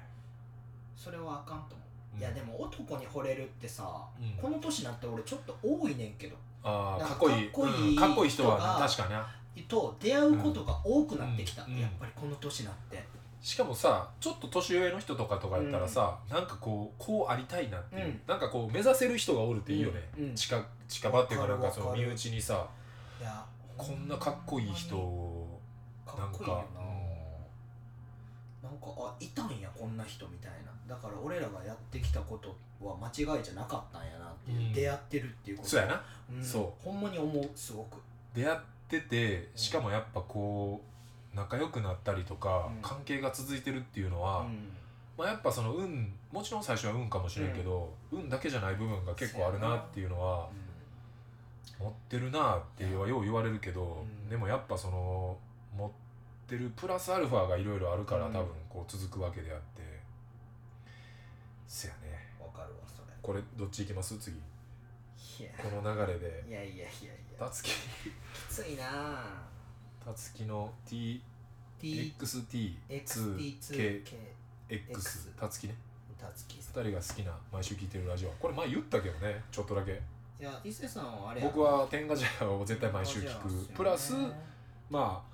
[0.95, 2.19] それはあかんと思う、うん。
[2.19, 4.31] いやでも男に惚れるってさ、うん。
[4.41, 6.35] この年になって俺ちょっと多いねんけど。
[6.63, 7.51] ああかかっこいい。
[7.51, 7.95] かっこいいうん。
[7.95, 9.29] かっこいい人は確かにな
[9.67, 11.79] と出会うことが多くなってきた、うん。
[11.79, 13.03] やっぱりこの年になって、
[13.41, 18.21] しかもさちょっと年上の人とかとかやったらさ、なんかこうこうありたいなっていう、うん。
[18.27, 20.25] なんかこう目指せる人がおるっていいよね、うん。
[20.25, 20.35] うん。
[20.35, 22.67] 近近場っていうかなんかその身内にさ
[23.77, 24.95] こんなかっこいい人
[26.05, 26.13] な。
[26.15, 26.65] なんか
[28.61, 30.95] なんかあいたんやこんな人みたいな。
[30.95, 34.73] だから俺らがやってきたことは間違いじゃなかったんやなっていう、うん。
[34.73, 35.69] 出会ってるっていうこと。
[35.69, 36.01] そうやな。
[36.31, 36.43] うん。
[36.43, 37.97] そほんまに思うすごく。
[38.35, 38.63] 出会って
[38.99, 40.81] てしかもやっぱこ
[41.33, 42.81] う仲良くなったりとか、うん。
[42.81, 44.69] 関係が続いてるっていうのは、うん。
[45.17, 50.49] まあ、やっぱその運もちろん最初は運かもしれんけど、運だけじゃない部分が結構あるなっていうのは
[51.79, 54.29] 持ってるなっていうはよう言われるけど、うん。
[54.29, 55.37] でもやっぱその
[55.77, 55.91] 持っ
[56.47, 58.33] てるプラスアルファがいろいろあるからうん。
[58.33, 59.81] 多分こう続くわけであって、
[61.67, 62.27] せやね。
[62.39, 63.07] わかるわそれ。
[63.21, 64.17] これどっち行きます？
[64.17, 64.35] 次
[65.61, 66.43] この流れで。
[66.47, 66.85] いやいやいやい
[67.33, 67.39] や。
[67.39, 67.69] たつき。
[67.69, 67.73] き
[68.49, 69.23] ついな。
[70.03, 71.21] たつきの T
[71.81, 72.79] TXT2KX
[74.69, 75.75] XT2K たつきね。
[76.19, 76.71] たつきさ。
[76.75, 78.29] 2人が好きな毎週聞いてるラジオ。
[78.39, 79.91] これ前言ったけどねちょっとだけ。
[79.91, 79.99] んい
[80.39, 81.47] や伊勢さんはあれや。
[81.47, 83.53] 僕は天下茶屋を絶対毎週聞く、ね。
[83.75, 84.13] プラス
[84.89, 85.31] まあ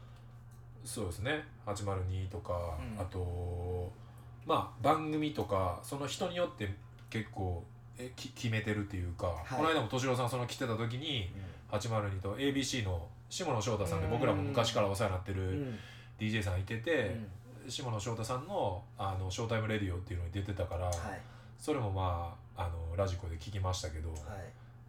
[0.86, 1.44] そうですね。
[1.66, 3.02] 802とか、うん。
[3.02, 3.92] あと
[4.46, 6.74] まあ番組とかその人によって
[7.10, 7.64] 結構
[7.98, 9.58] えき決めてるっていうか、はい。
[9.58, 11.32] この間も敏郎さんその来てた時に
[11.72, 15.40] 802と ABC の下野翔太さんで僕らも昔からお世話になってうん。
[15.40, 15.80] うるん
[16.20, 17.16] DJ さんいてうて、
[17.68, 17.70] ん。
[17.70, 20.96] 下野翔太さんの「あのショータイムレディオ」っていうのに出てたから、はい。
[21.60, 24.20] それもまああのラジコで聞きましたけど、はい。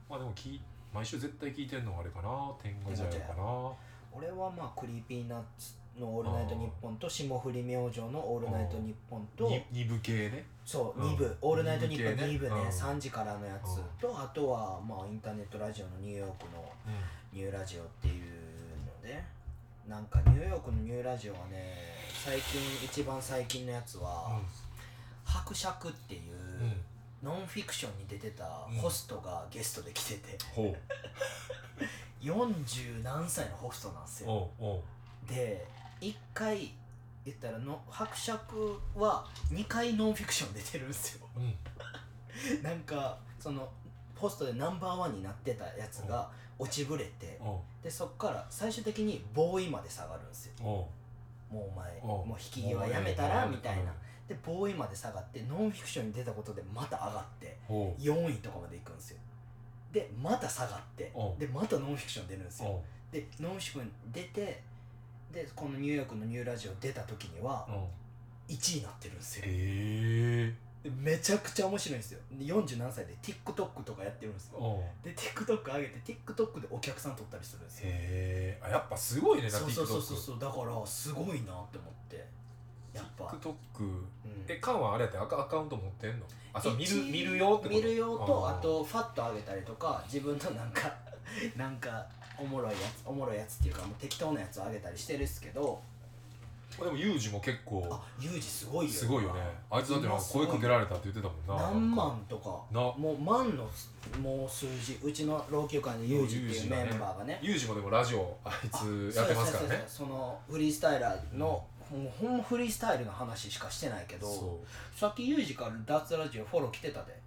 [0.08, 0.60] まあでも聞い
[0.92, 2.28] 毎週絶対聞いてるのがあれかな
[2.62, 3.72] 天下茶屋かな。
[4.12, 10.44] 俺はまあクリーピーナッツの「オールナイトニッポン」と霜降り明星の「オールナイトニッポン」とに二部系ね。
[10.64, 11.14] そううん。
[11.14, 12.56] 2部「オールナイトニッポン」2二部系ね。
[12.56, 12.62] 部ね。
[12.62, 12.68] うん。
[12.68, 14.00] 3時からのやつ。
[14.00, 16.64] とあとはまあインターネットラジオのニューヨークの
[17.32, 18.24] ニューラジオっていう
[18.86, 19.22] ので
[19.86, 24.40] なんかニューヨークのニューラジオはね最近一番最近のやつは
[25.24, 26.82] 「伯爵」っていう、うん。
[27.20, 28.76] ノンフィクションに出てたうん。
[28.76, 30.74] ホストがゲストで来てて、ほ
[32.22, 34.50] 40 何歳のホストなんですうよ
[35.26, 35.66] で
[36.00, 36.72] 1回
[37.24, 41.26] 言ったらの伯爵は2回ノンフィクション出てるんですよ。
[41.36, 41.54] うん。
[42.62, 43.68] なんかその
[44.14, 47.40] ホストでナンバーワンになってたやつが落ちぶれて
[47.82, 50.54] でそっから最終的にボーイまで下がるんですよ。
[50.64, 50.88] も
[51.52, 53.92] うお前もう引き際やめたらみたいな。
[54.26, 59.18] でボーイまで下がってノンフィクションに出たことでまた上がっておう4位とかまで行くんですよ。
[59.92, 62.80] でまた下がってでまたノンフィクション出るんですよ。
[63.10, 64.62] でノンフィクション出て
[65.32, 67.86] でこのニューヨークのニューラジオ出た時にはおう
[68.48, 69.44] 1位になってるんですよ。
[69.46, 72.20] へえでめちゃくちゃ面白いんですよ。
[72.32, 74.80] で40何歳で TikTok とかやってるんですよ。
[75.02, 77.86] で TikTok 上げて TikTok でお客さん取ったりするんですよ。
[77.90, 80.38] へえあやっぱすごいねなそうそうそうそう。
[80.38, 82.24] だからすごいなって思って
[82.94, 84.06] やっぱ、TikTok うん。
[84.48, 86.26] えカンはあれやってアカアカウント持ってんの？
[86.52, 87.80] あそう見る一見るよってこと？
[87.80, 90.94] 見るよとあとファッと上げたりとか自分のなんか
[91.56, 92.06] なんか
[92.38, 95.80] おもろいやつおもろいやつっていうかもう適当なやつを上げたりしてるっすけど
[96.84, 99.40] でもユージも結構あユージすごいよすごいよね。
[99.68, 101.70] あいつだってなんか声かけられたって言ってたもんな。
[101.70, 102.80] 何万とかな。
[102.80, 103.68] もう万の
[104.20, 104.96] もう数字。
[105.02, 107.40] うちの老朽化のユージっていうメンバーがね。
[107.42, 109.84] ユージもでもラジオあいあつやってますからね。
[109.88, 114.60] そのフリースタイラーの、もうほんまフリースタイルの話しかしてないけど
[114.94, 117.18] さっきユージから脱ラジオフォロー来てたで。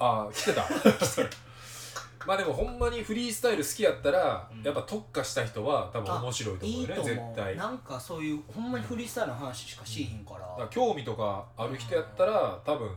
[0.00, 0.62] あ来てた
[2.26, 4.62] まあでもほんまにフリースタイル好きやったら、うん。
[4.62, 7.14] やっぱ特化した人は多分面白いと思うよねいいと思う。
[7.14, 7.56] 絶対。
[7.56, 12.90] だかなんかそういうほんまにフリースタイルの話しかしいひんから、ら興味とかある人やったら多分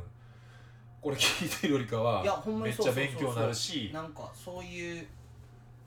[1.01, 3.05] これ聞いてるよりかはいやほんまめっちゃにそうそう。
[3.05, 3.91] そう勉強になるし。
[3.93, 5.07] なんかそういう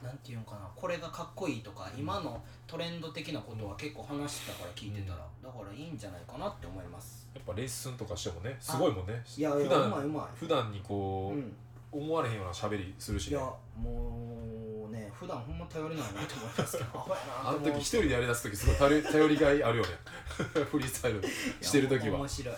[0.02, 7.28] なんていうんかなこれがかっこいいとか、今のトレンド的なことは結構話してたから聞いてたら、だからいいんじゃないかなって思います。
[7.34, 9.20] やっぱレッスンとかしてもねすごいもんね。
[9.24, 10.38] 普段うまいうまい。
[10.38, 11.52] 普段にこう、うん
[11.90, 13.36] 思われへんような喋りするしね。
[13.36, 16.90] いやもうね普段ほんま頼りないなと思いますけど。
[17.44, 19.90] あの時一人でやりだす時すごい頼り頼りがいあるよね。
[20.70, 21.22] フリースタイル
[21.60, 22.18] してる時は。
[22.18, 22.54] 面白い。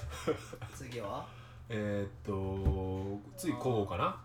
[0.74, 1.26] 次は？
[1.68, 4.20] えーっと次こうかな。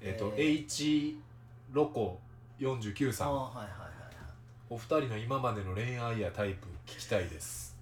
[0.00, 1.18] えーっと、え H
[1.72, 2.20] ロコ
[2.58, 3.28] 49あさん。
[3.28, 3.90] あはいはいはいはい。
[4.70, 7.76] お二人の今までの恋愛やタイプ聞きたいです。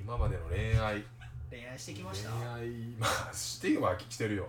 [0.00, 1.04] 今までの恋愛。
[1.50, 2.30] 恋愛してきました？
[2.30, 4.44] 恋愛まあしては来てるよ。
[4.44, 4.48] し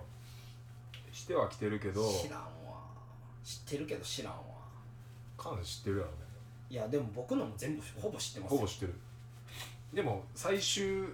[1.28, 2.48] ては来てるけど知らんわ。
[3.44, 4.40] 知ってるけど知らんわ。
[5.38, 6.18] カン知ってるやろね。
[6.70, 8.58] いやでも僕のも全部ほぼ知ってますよ。
[8.58, 8.94] ほぼ知ってる。
[9.94, 11.06] でも最終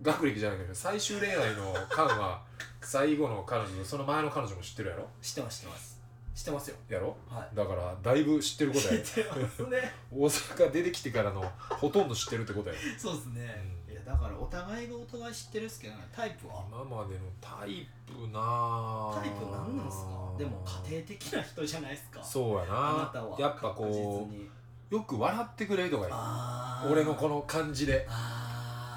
[0.00, 2.42] 学歴じゃないけど最終恋愛のカンは
[2.80, 5.08] 最後の彼女とその前の彼女も知ってるやろ？
[5.20, 5.92] 知ってます知ってます。
[6.34, 6.76] 知ってますよ。
[6.88, 7.16] やろ？
[7.28, 7.56] はい。
[7.56, 9.00] だからだいぶ知ってることやよ。
[9.02, 9.92] 知ってますね。
[10.12, 16.64] 大阪出てきてからのほとんど知ってるってことや そうですね、うんだからお互いがお互い知ってるっすけどねタイプは。
[16.70, 19.20] 今までのタイプなあ。
[19.22, 20.34] タイプ何なんすか？
[20.38, 22.22] でも家庭的な人じゃないですか？
[22.22, 26.92] そうやあななたはやっぱこうよく笑ってくれる人がいいあー。
[26.92, 28.06] 俺のこの感じで。
[28.10, 28.38] あ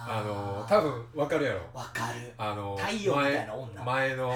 [0.08, 1.60] あのー多分わかるやろ。
[1.74, 2.32] わかる。
[2.38, 3.84] あの太陽みたいな女。
[3.84, 4.34] 前前の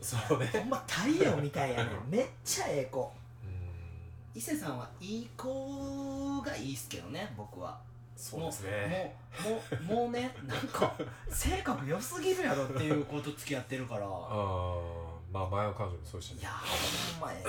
[0.00, 0.46] そうね。
[0.52, 1.86] ほんま太陽みたいやねん。
[2.10, 3.12] めっちゃええ子。
[3.44, 4.38] うん。
[4.38, 7.78] 伊勢さんはいい子がいいっすけどね僕は
[8.22, 9.16] そうですね。
[9.44, 10.94] もうもうもうねなんか
[11.28, 14.06] 性格良すぎるやろっていう子と付き合ってるから。
[14.06, 16.40] あーまあ前の彼女もそうでしたね。
[16.42, 17.42] いやほんまえ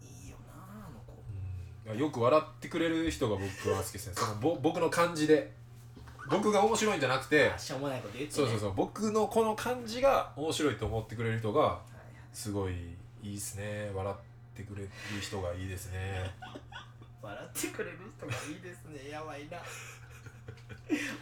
[0.00, 1.12] えいいよなあの子。
[1.90, 1.98] うん。
[1.98, 4.12] よく笑ってくれる人が僕は好きですね。
[4.14, 5.52] そのぼ僕の感じで。
[6.30, 7.50] 僕が面白いんじゃなくて。
[7.50, 8.74] あしょうもないこと言って、ね、そうそうそう。
[8.74, 11.80] 僕のこの感じが面白いと思ってくれる人が
[12.32, 12.74] すごい
[13.24, 13.90] いいですね。
[13.92, 14.16] 笑っ
[14.54, 14.90] てくれる
[15.20, 16.30] 人がいいですね
[17.20, 19.10] 笑ってくれる人がいいですね。
[19.10, 19.58] やばいな。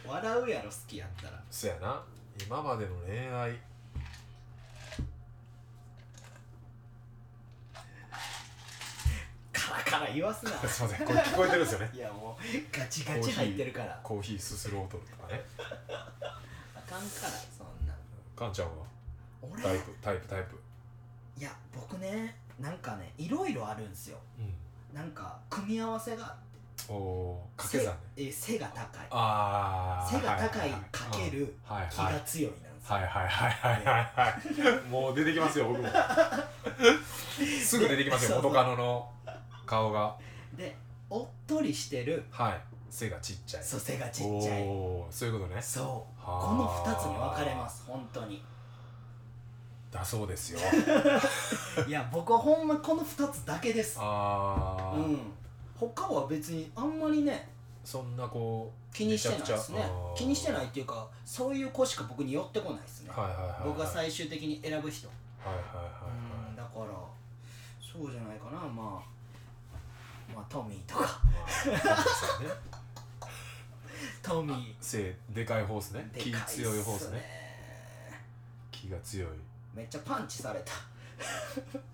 [0.06, 1.42] 笑うやろ好きやったら。
[1.50, 2.02] そやな。
[2.46, 3.59] 今までの恋愛。
[9.52, 10.50] カラカラ言わすな。
[10.68, 11.90] すいませんこれ聞こえてるんですよね。
[11.94, 13.98] いやもうガチガチ入ってるから。
[14.02, 15.42] コーヒーすする音とかね。
[15.59, 17.94] あかんからそんな。
[18.37, 18.87] かんちゃんは？
[19.42, 20.61] 俺タイプタイプタイプ。
[21.38, 24.18] いや僕ねなんかねいろいろあるんですよ。
[24.38, 24.54] うん
[24.96, 26.35] なんか組み合わせが
[26.88, 29.06] おおー掛け算え背が高い。
[29.11, 31.54] ああ背が高いかける
[31.90, 32.96] 気が強いなんですよ。
[32.96, 34.64] はいはいはいはいはい。
[34.64, 35.88] はいもう出てきますよ僕も。
[37.62, 39.12] すぐ出てきますよ元カノの
[39.66, 40.16] 顔が。
[40.54, 40.74] で
[41.11, 42.24] おっとりしてる。
[42.30, 42.61] はい。
[42.88, 43.64] 背がちっちゃい。
[43.64, 44.62] そう背がちっちゃい。
[44.62, 45.61] おおそういうことね。
[45.61, 45.82] そ
[46.18, 46.20] う。
[46.22, 48.42] はあこの2つに分かれます本当に
[49.90, 50.61] だそうですよ。
[51.87, 53.99] いや僕はほんまこの2つだけです。
[54.01, 55.33] ああ、うん。
[55.79, 57.49] 他は別にあんまりね
[57.85, 59.88] そんなこう気にしてないですね。
[60.16, 63.61] 気にしてないっていうかそういう子しか僕に寄ってこないですね、はいはいはいはい。
[63.64, 65.09] 僕が最終的に選ぶ人、
[65.44, 65.87] はいはいはい
[66.49, 66.87] うんだから
[67.81, 68.59] そうじゃないかな。
[68.68, 69.16] まあ
[70.35, 71.20] まあトミーとか。
[74.22, 74.75] トミー。
[74.81, 76.11] 背でかいホースね。
[76.18, 77.46] 気強いホースね。
[78.70, 79.31] 気が強い
[79.77, 80.73] めっちゃパンチされた。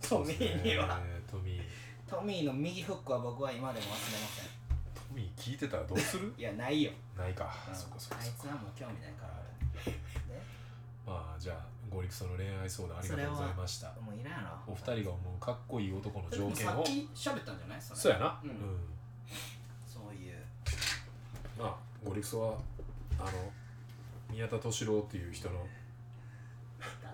[0.09, 1.63] トミーには、トミー。
[2.09, 4.47] トミーの右フックは僕は今でも忘れません。
[4.95, 6.33] トミー聞いてたらどうする？
[6.39, 7.53] いやないよ、ないか。
[7.69, 7.75] うん。
[7.75, 9.41] そっかそっかあいつはもう興味ないから、は
[9.87, 9.89] い。
[9.91, 10.43] ね
[11.07, 13.93] まあじゃあゴリクソの恋愛相談ありがとうございました。
[14.01, 14.73] もういらんやろ。
[14.73, 17.81] お二人が思うかっこいい男の条件をさっき喋ったんじゃない？
[17.83, 18.01] それ。
[18.01, 18.41] そうやな。
[18.43, 18.57] うんうん。
[19.87, 20.39] そういう。
[21.59, 22.59] まあゴリクソは
[23.19, 23.53] あの
[24.31, 25.67] 宮田敏郎っていう人の、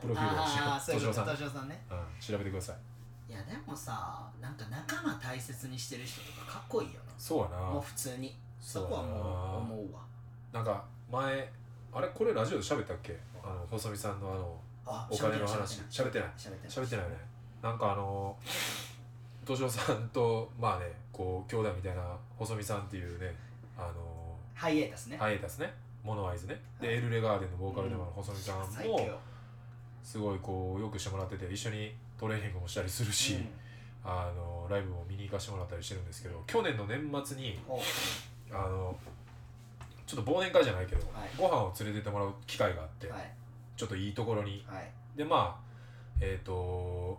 [0.01, 1.21] プロフィールをしああそういうこと。
[1.23, 1.85] 敏郎さんね。
[1.91, 3.33] うん、調べてください。
[3.33, 7.57] いやでもさなんか仲間大切にしてる人とかかっこいいよなそうやな。
[7.59, 8.35] もう普通に。
[8.61, 10.01] そこはもう思うわ。
[10.53, 11.53] なんか前
[11.93, 13.19] あれこれラジオで喋ったっけ？
[13.43, 15.81] あの細見さんのあのあお金の話。
[15.91, 16.29] 喋ってない。
[16.37, 16.69] 喋ってない。
[16.69, 16.85] 喋ってない。
[16.85, 17.17] 喋ってないよね。
[17.63, 18.37] なんかあの
[19.45, 22.03] 敏夫さんとまあねこう兄弟みたいな
[22.37, 23.35] 細見さんっていうね
[23.77, 25.17] あのハイエータスね。
[25.17, 25.73] ハイエータスね。
[26.05, 26.59] モノアイズね。
[26.81, 28.93] で、エルレガーデンのボーカルでもある細見さん最強。
[28.93, 28.99] も
[30.09, 33.49] すごいこうよくしてもらってて一緒にトレーニングもしたりするし、うん。
[34.11, 37.79] あのライブも見に行かせてもらったりしてるんですけど去年の年末にお
[38.51, 38.97] あの
[40.07, 41.29] ちょっと忘年会じゃないけど、はい。
[41.37, 43.31] ご飯を連れてってもらう機会があって、はい。
[43.77, 44.65] ちょっといいところに。
[44.67, 44.91] はい。
[45.15, 45.69] でまあ
[46.23, 47.19] えっ、と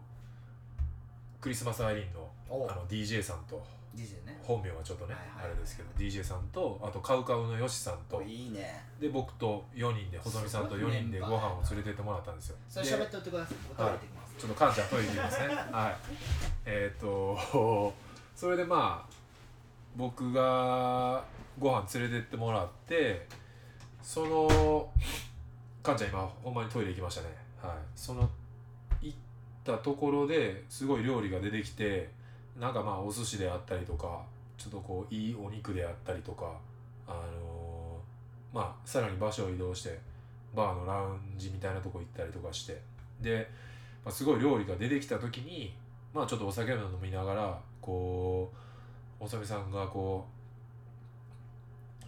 [1.39, 3.63] クリスマスアイリーンのおあの DJ さんと
[3.95, 4.39] DJ ね。
[4.41, 8.17] 本名はちょっとね、はいはいはいあれですけど DJ さんとあとカウカウのヨシさんと。
[8.17, 8.83] おいいね。
[8.99, 12.57] で僕と4人で細見さんと4人でご飯を連れてってもらったんですよ。
[12.67, 13.57] それで喋っておいてください。
[13.57, 14.35] ます。
[14.37, 15.47] ちょっとカンちゃんトイレ行きますね。
[15.71, 15.95] はい。
[16.65, 17.93] えっ、と
[18.35, 19.13] それでまあ
[19.95, 21.23] 僕が
[21.57, 23.27] ご飯連れてってもらって
[24.01, 24.91] その
[25.83, 27.27] カンちゃん今ほんまにトイレ行きましたね。
[27.61, 27.71] はい。
[27.95, 28.29] その
[29.01, 29.17] 行っ
[29.63, 32.09] たところですごい料理が出てきて
[32.59, 34.21] なんかまあお寿司であったりとか
[34.57, 36.51] ちょっとこういいお肉であったりとか
[37.07, 39.99] あのーまあさらに場所を移動して
[40.55, 42.81] バーのラウンジみたいなとこ行ったりとかして
[43.21, 43.47] で、
[44.03, 45.73] まあ、すごい料理が出てきた時に
[46.13, 48.51] まあちょっとお酒を飲みながらこ
[49.19, 50.25] う細見さんがこ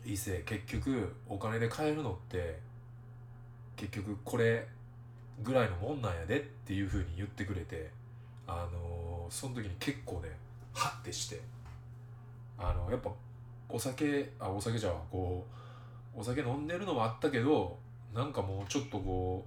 [0.06, 2.60] う「伊勢結局お金で買えるのって
[3.76, 4.68] 結局これ
[5.44, 7.92] ぐらいのもんなんやで」っていうふうに言ってくれて
[8.48, 9.01] あのー
[9.32, 10.30] その時に結構ね
[10.74, 11.40] ハッてして
[12.58, 13.10] あのやっぱ
[13.70, 15.46] お酒あお酒じゃあこ
[16.16, 17.78] うお酒飲んでるのもあったけど
[18.14, 19.46] なんかもうちょっとこ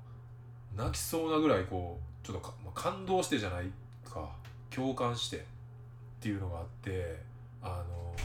[0.74, 3.66] う泣きそうなぐらいこうちょっとか、まあ、感動してじゃない
[4.04, 4.28] か
[4.70, 5.40] 共感してっ
[6.20, 7.16] ていうのがあって
[7.62, 8.24] あのー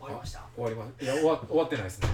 [0.00, 0.44] 終わりました？
[0.54, 2.08] 終わりますいや終わ終わってないですね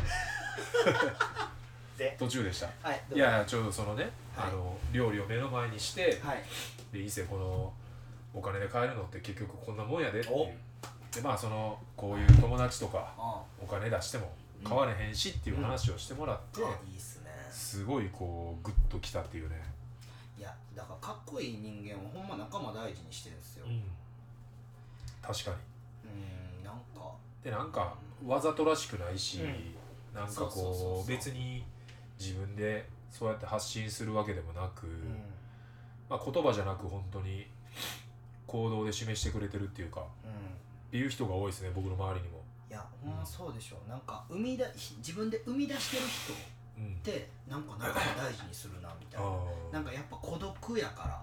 [1.96, 2.66] で途中でした。
[2.82, 4.48] はいいやいやちょうどそのね、はい。
[4.48, 6.42] あの料理を目の前にしてはい。
[6.92, 7.72] で伊勢この
[8.32, 10.34] お金で買えるのって結局こんなもんやでっていう。
[10.34, 10.50] お。
[11.14, 14.32] でまあそのこういう友達とかあお金出しても
[14.64, 17.30] 買われへんしっていう話をしてもらって、あいすね。
[17.52, 19.62] すごいこうグッときたっていうね、
[20.38, 23.66] いやだからかっこいい人間はほんま仲間大事にしてるんですよ。
[23.66, 23.82] うん、
[25.22, 25.56] 確かに。
[26.10, 27.12] うんなんか。
[27.44, 27.94] でなんか
[28.26, 30.18] わざとらしくないし、うん。
[30.18, 31.08] なんかこう。
[31.08, 31.62] 別に
[32.18, 34.92] 自分でそうやって発信するわけでもなく、うん。
[36.08, 37.46] まあ、言葉じゃなく本当に
[38.46, 40.90] 行動で示してくれてるっていうかっうん。
[40.90, 42.42] ていう人が多いですね僕の周りにも。
[42.70, 44.66] いやほんまそうでしょなんか生みだ
[44.98, 46.36] 自分で生み出してる人っ
[46.76, 49.30] うん、てなんか仲間大事にするなみたいな。
[49.74, 51.22] なんかやっぱ孤独やから。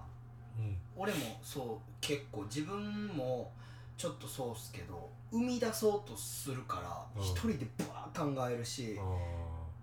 [0.58, 0.76] うん。
[0.96, 3.52] 俺もそう結構自分も
[3.98, 7.22] ちょっとそうっすけど生み出そうとするからうん。
[7.22, 9.02] 一人でバー考えるし、あ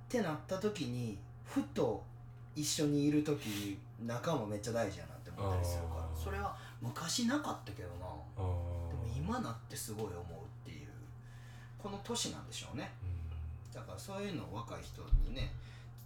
[0.09, 2.03] ってなった時にふと
[2.55, 6.09] 一緒にいる時仲間めっちゃ大事やなって思ったりするから。
[6.17, 7.95] それは昔なかったけどな。
[8.35, 10.21] でもー今なってすごい思うっ
[10.65, 10.87] ていう。
[11.77, 12.91] この年なんでしょうね。
[13.03, 13.71] うん。
[13.71, 15.53] だからそういうのを若い人にね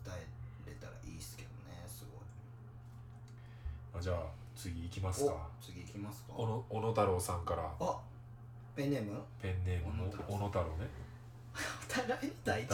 [0.04, 4.00] 伝えれたらいいっすけどねすごい。
[4.00, 4.18] あじゃあ
[4.54, 6.34] 次行きますおか次行きますか。
[6.34, 7.64] 小野太郎さんから。
[7.80, 7.98] あ
[8.76, 9.14] ペンネーム？
[9.42, 10.90] ペンネームの小野太郎ね。
[11.56, 12.70] お互いに第一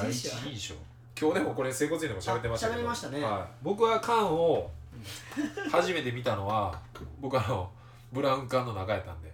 [0.49, 0.75] 印象
[1.19, 2.75] 今日でもこれ整骨院でも喋ってましたけど。
[2.75, 3.21] あ喋りましたね。
[3.21, 4.71] はい、僕は缶を
[5.69, 6.79] 初めて見たのは
[7.19, 7.69] 僕あの
[8.13, 9.29] ブラウン管の中やったんで。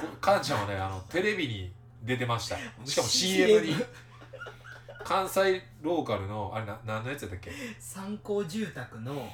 [0.00, 1.72] こカンちゃんはねあのテレビに
[2.02, 2.56] 出てました。
[2.84, 3.74] しかも CM に。
[5.02, 9.26] 関西ローカルのあれな何のやつやったっけ、参考住宅のうん、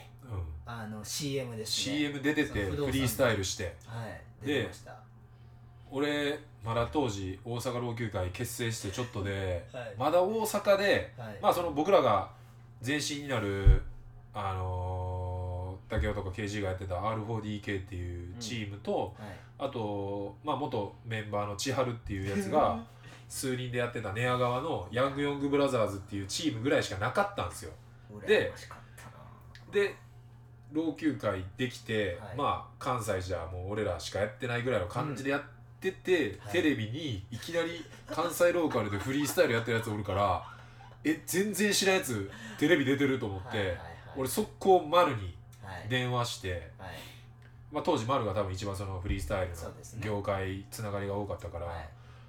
[0.64, 1.96] あの CM ですね。
[1.96, 3.76] CM 出ててフリースタイルして。
[3.86, 4.46] はい。
[4.46, 4.92] で出てました
[5.90, 9.94] 俺まだ当時大阪老朽会結成してちょっとではい。
[9.96, 11.38] まだ大阪ではい。
[11.40, 12.30] まあその僕らが
[12.84, 13.82] 前身になる
[14.34, 19.28] あのー、竹雄とか KG がやってた R4DK っていうチームと、はい。
[19.58, 22.84] あと、まあ、元メンバーの千春っていうやつが
[23.28, 27.72] 数人でやってた寝屋川のヤングヨングブラザーズっていうチームぐらいしかなかったんですよ。
[28.26, 28.52] で
[29.72, 29.94] で
[30.72, 32.36] 老朽会できて、はい。
[32.36, 35.42] まあ関西じゃもう俺らしかやってないぐらいの感じでやっ
[35.92, 36.52] てて、はい。
[36.52, 40.44] テレビにいきなり関西ローカルでフリースタイルやってるやつおるから
[41.04, 43.78] え全然知らんやつテレビ出てると思って、はいはいはい
[44.18, 45.88] 俺速攻丸にはい。
[45.90, 46.90] 電話して、はい。
[47.70, 50.02] まあ、当時丸が多分一番そのフリースタイルのそうですね。
[50.02, 51.88] 業界つながりが多かったから、はい。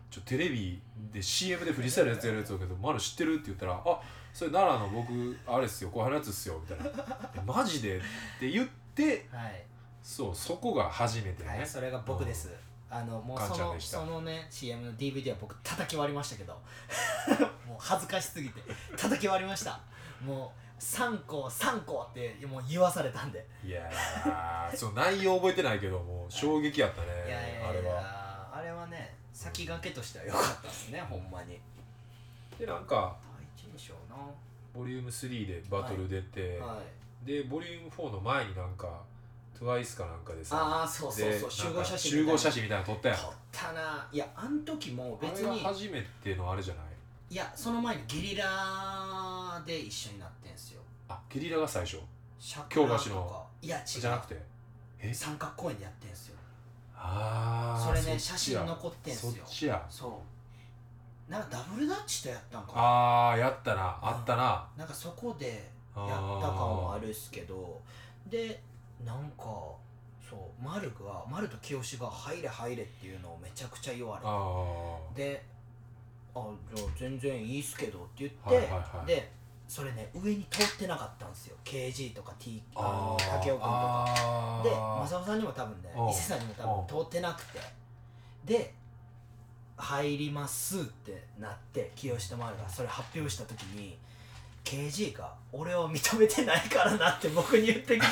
[0.09, 0.81] ちょテレビ
[1.13, 4.01] で CM でフリースタイルやつやるやつだけど「丸知ってる?」って言ったら「あ
[4.33, 6.91] それ奈良の僕あれっすよ後輩のやつっすよ」みたいな
[7.35, 8.01] 「えマジで?」っ
[8.39, 9.63] て言ってはい。
[10.01, 12.49] そうそこが初めてね、はい、それが僕です。
[12.89, 16.53] あのもうそのそのね CM の DVD は僕叩き割りましたけど。
[17.67, 18.61] もう恥ずかしすぎて。
[18.95, 19.79] 叩き割りました。
[20.23, 23.45] もう3個3個ってもう言わされたんで。
[23.63, 28.49] いやーそう内容覚えてないけどもう衝撃やったねいやいやあれは。
[28.53, 31.59] あれはね先駆けとしては良かったですねほんまに。
[32.57, 33.17] でなんか
[33.57, 34.15] 第一印象な。
[34.73, 36.79] ボリューム3でバトル出て、は
[37.23, 37.25] い。
[37.25, 39.01] でボリューム4の前になんか
[39.59, 40.57] TWICE かなんかでさ。
[40.57, 43.17] ああそうそうでそう集合写真集合写真真みたいなの撮ったやん。
[43.17, 44.07] 撮ったな。
[44.11, 46.85] いやあん時も別あれにが初めてのあれじゃない？
[47.29, 50.81] いやその前にゲリラで一緒になってんすよ。
[51.09, 51.97] あゲリラが最初？
[52.39, 53.45] 京京橋の。
[53.61, 53.85] いや違う。
[54.01, 54.41] じゃなくて？
[54.99, 55.13] え？
[55.13, 56.37] 三角公園でやってんすよ。
[56.95, 59.31] ああそれね写真残ってんすよ。
[59.31, 59.85] そっちや。
[59.89, 60.21] そ
[61.29, 61.31] う。
[61.31, 62.79] なんかダブルダッチとやったんかな。
[62.79, 63.99] ああやったな。
[64.01, 64.65] あったな。
[64.77, 67.81] なんかそこであやーった感もあるっすけど。
[68.27, 68.61] で
[69.05, 69.43] なんか
[70.29, 74.27] そう丸が丸と清が「入れ入れ」っていうのをめちゃくちゃ言われて。
[74.27, 75.45] あで
[76.35, 76.45] 「あ
[76.75, 79.07] じゃあ全然いいっすけど」って言って、はいはいはい。
[79.07, 79.31] で
[79.67, 81.57] それね上に通ってなかったんですよ。
[81.63, 84.61] KG とか T ああのー武雄君とか。
[84.63, 86.09] で正雄さんにも多分ねうん。
[86.09, 87.59] 伊勢さんにも多分通ってなくて。
[88.45, 88.73] で
[89.77, 93.97] 入りますってなって清と丸がそれ発表した時に
[94.67, 98.07] KG が「俺を認めてないからな」って僕に言ってきた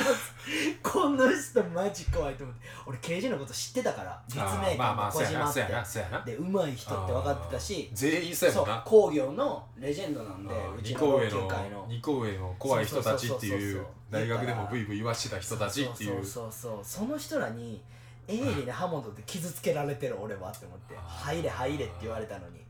[0.82, 2.66] この人マジ怖いと思って。
[2.86, 6.30] 俺 KG のこと知ってたから実あ名ーまあまあ官の小島って。
[6.32, 8.78] で上手い人って分かってたし全員そうやそもんな。
[8.78, 16.24] う工業のレジェンドなんでうちの老二個上の朽会の二個上の怖い人たちっていう大学でもブイブイ言わしてた人たちっていう。
[16.24, 17.82] そうそうそうその人らに
[18.26, 21.34] 鋭利な刃物で傷つけられてる俺はって思って「あー。
[21.34, 22.64] 入れ入れ」って言われたのに。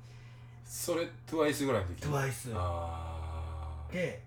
[0.66, 3.15] それ TWICE ぐらいの時 TWICE あー
[3.92, 4.22] で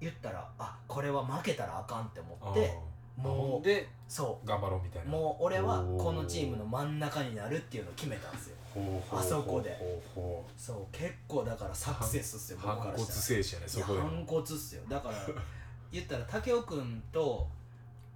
[0.00, 2.74] 言ったらあこれは負けたらあかんって思って
[3.20, 3.86] ほもんでう。
[4.08, 5.12] そ頑張ろうみたいうな。
[5.12, 8.56] もう俺はこのチームの真ん中になるっていうのを決めたんですよ。
[9.12, 9.76] あそこで。
[10.56, 14.02] そう結構だからサクセスっすよ僕からしたら。
[14.02, 14.82] 反骨っすよ。
[14.88, 15.14] だから
[15.92, 17.46] 言ったら武雄君と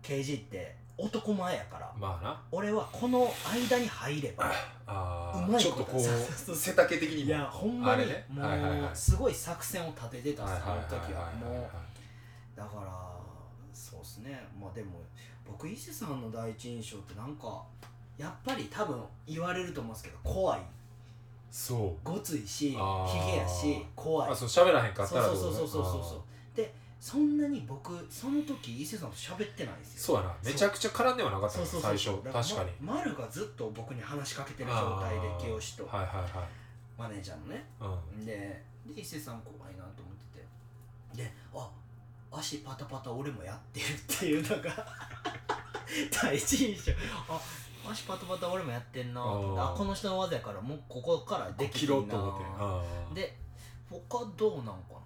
[0.02, 1.92] KG って男前やから。
[1.98, 2.42] まあな。
[2.50, 4.50] 俺はこの間に入れば
[4.86, 6.00] あうまいーちょっとこう
[6.54, 7.28] 背丈的にも。
[7.28, 8.24] いやほんまにね。
[8.28, 8.92] もはいはいはい。
[8.92, 11.34] うすごい作戦を立ててたっすあの時ははい。
[11.36, 12.58] もう。
[12.58, 13.16] だから
[13.72, 14.42] そうっすね。
[14.58, 15.02] まあでも
[15.46, 17.62] 僕伊勢さんの第一印象ってなんか
[18.16, 20.60] やっぱり多分言われると思うんですけど怖い。
[21.50, 22.08] そう。
[22.08, 24.30] ごついしひげやし怖い。
[24.30, 26.20] あそう喋らへんかったらそうそうそうそうそうそう
[27.00, 30.16] そんなに僕その時伊勢さんと喋ってないんですよ。
[30.16, 30.34] そうやな。
[30.44, 32.10] めちゃくちゃ絡んではなかった最初。
[32.22, 32.70] 確かに。
[32.80, 36.30] ま丸がずっと僕に話しかけてる状態で清とはいはいはい
[36.98, 37.64] マネージャーのね。
[37.80, 38.26] うん。
[38.26, 40.40] でで伊勢さん怖いなと思って
[41.16, 41.22] て。
[41.22, 41.70] であ
[42.32, 44.86] 足パタパタ俺もやってるっていうのが
[46.10, 46.92] 第一印象
[47.28, 47.40] あ
[47.88, 52.82] 足パタパタ俺もやってんなあこの人の技やからもうここからでき切るな
[53.14, 53.36] で
[53.88, 54.96] 他どうなんかな。
[54.98, 55.00] あ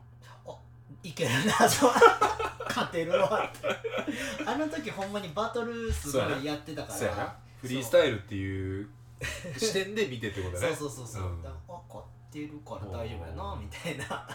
[1.02, 1.92] いけるなと
[2.68, 3.68] 勝てるわって。
[4.46, 6.98] あの時ほんまにバトルすごいやってたから。
[6.98, 7.36] そうやな。
[7.60, 8.88] フリースタイルっていう
[9.56, 10.74] 視点で見てってことだね。
[10.74, 11.42] そうそうそうそう、うん。
[11.42, 14.28] だからあ勝ってるから大丈夫やなみたいな。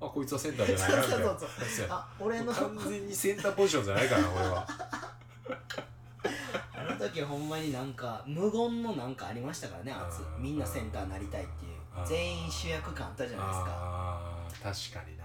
[0.00, 1.24] あこいつはセンターじゃないなみたいな。
[1.26, 2.52] そうそうそうやあ俺の。
[2.52, 4.66] 完全にセンターポジションじゃないからな俺は。
[6.74, 11.72] あの時ほんまになんか無言のなんかありましたからね圧うんみんなセンターになりたいっていう。
[11.72, 13.66] うん全員主役感あったじゃないですか。
[13.68, 14.92] あー。
[14.92, 15.24] 確かにな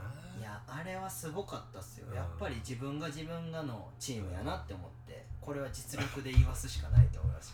[0.76, 2.08] あれはすごかったっすよ。
[2.10, 2.16] うん。
[2.16, 7.54] やっぱり自分が自分がのチームやなって思ってこれは実力で言わすしかないと思います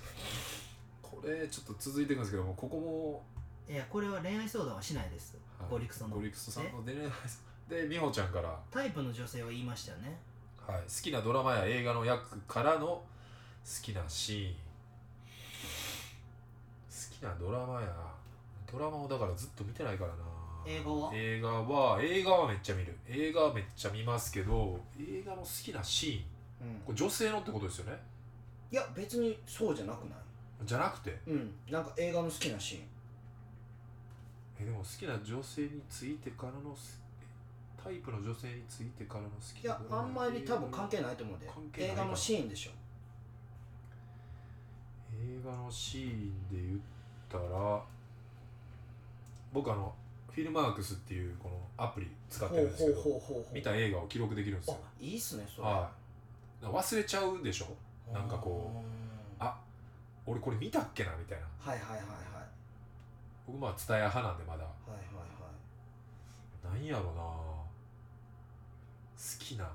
[1.01, 3.23] これちょっと続いていくんですけどもここも
[3.67, 5.37] いやこれは恋愛相談はしないです。
[5.59, 5.69] はい。
[5.69, 6.15] ゴリクソの。
[6.15, 6.93] ゴリクソさんので
[7.27, 10.17] すで美穂ちゃんから、はタイプの女性は言いましたよね。
[10.67, 13.03] い、好きなドラマや映画の役からの好
[13.81, 14.53] きなシーン。
[16.89, 17.87] 好きなドラマや。
[18.71, 20.38] ドラマをだからずっと見てないからな
[20.69, 21.11] 映画は？
[21.15, 22.95] 映画は映画はめっちゃ見る。
[23.07, 26.81] 映画はめっちゃ見ますけど映画の好きなシーン。
[26.85, 27.97] これ女性のってことですよね？
[28.71, 30.19] いや別にそうじゃなくない？
[30.63, 31.19] じゃなくて？
[31.25, 31.51] うん。
[31.71, 32.81] なんか映画の好きなシーン。
[34.61, 37.01] えでも好きな女性についてからのす
[37.81, 41.47] タイプの女性についてからの好きいやあんまり多分関係ないと思うんで。
[41.47, 42.01] 関係ないか。
[42.03, 42.71] 映画のシーンでしょ。
[45.19, 46.79] 映画のシーンで言っ
[47.29, 47.81] たら
[49.51, 49.93] 僕あの
[50.31, 52.97] フィルマークスっていうこのアプリ使ってるんですけど
[53.53, 54.77] 見た映画を記録できるんですよ。
[54.81, 55.67] あいいっすねそれ。
[55.67, 55.89] は
[56.61, 56.65] い。
[56.65, 57.67] 忘れちゃうでしょ？
[58.13, 58.79] なんかこう
[59.39, 59.59] あ
[60.25, 61.45] 俺これ見たっけなみたいな。
[61.59, 62.07] はいはいはいはい。
[63.47, 64.63] 僕まあ蔦屋派なんでまだ。
[64.63, 65.25] はいはい
[66.73, 66.75] はい。
[66.79, 67.21] なんやろな。
[67.21, 67.65] 好
[69.37, 69.71] きな好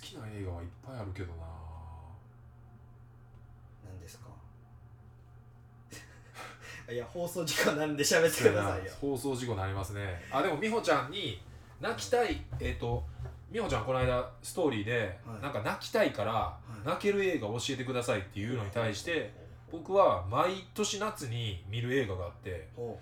[0.00, 1.44] きな映画はいっぱいあるけどな
[3.84, 4.28] 何ですか
[6.90, 8.92] いや放送時間なんで喋ってくださいよ。
[9.00, 10.20] 放送事故になりますね。
[10.30, 11.40] あでも美穂ちゃんに
[11.80, 13.04] 泣きたいえっ、と
[13.50, 15.42] 美穂ちゃんこの間ストーリーで、はい。
[15.42, 16.86] なんか泣きたいから、い。
[16.86, 19.32] 泣ける映画教えてくださいっていうのに対して
[19.70, 22.98] 僕は毎年夏に見る映画があってほ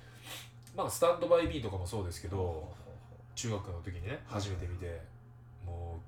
[0.77, 2.69] まあスタンドバイミーとかもそうですけうど
[3.35, 5.01] 中学の時にね初めて見て
[5.65, 6.01] も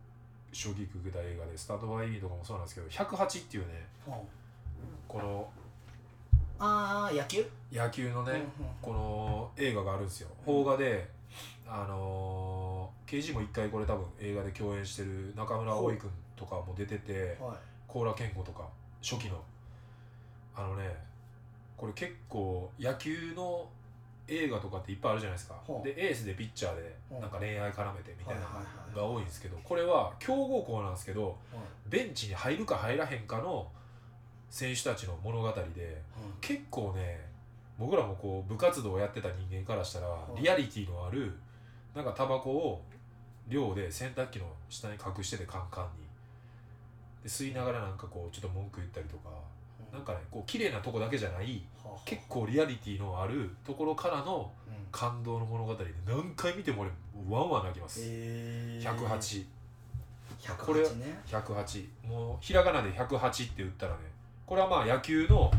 [0.52, 3.86] う衝撃受けた映画でスタンドバイミーとかもそうなんですけど108っていうね
[5.06, 5.48] この
[6.58, 7.44] ああ野球？
[7.72, 8.44] 野球のね、うんうん。
[8.82, 10.28] この映画があるんですよ。
[10.44, 11.08] 邦画で
[11.66, 17.56] あのー、刑事も一回これ多分映画で共演してる中村蒼君とかも出ててはい。
[17.86, 18.66] 高良健吾とか
[19.02, 19.40] 初期の。
[20.56, 20.96] あのね
[21.76, 23.68] これ結構野球の
[24.26, 25.54] 映画とかっていっぱいあるじゃないですか。
[25.84, 31.34] でエースでピッチャーでなんか恋愛絡めてみたいなのが多いんですけどこれは強豪校なんですけどはい。
[31.88, 33.68] ベンチに入るか入らへんかの
[34.50, 36.02] 選手たちの物語で
[36.40, 37.20] 結構ね
[37.78, 41.32] 僕らもこう部活動をやってた人間からしたらいリアリティのある
[41.94, 42.82] なんかタバコを
[43.48, 46.06] 寮で洗濯機の下に隠しててカンカンに。
[47.22, 49.30] で吸いながらなんかこうちょっと文句言ったりとか
[49.90, 49.96] うん。
[49.96, 51.62] なんかねこう綺麗なとこだけじゃない
[52.04, 54.74] 結構リアリティのあるところからのうん。
[54.90, 56.90] 感動の物語で何回見ても俺
[57.28, 58.00] ワンワン泣きます。
[58.02, 58.80] え。
[58.82, 59.44] ー108
[60.40, 63.98] 108これね108もうひらがなで108って言ったらね
[64.48, 65.50] これはまあ野球の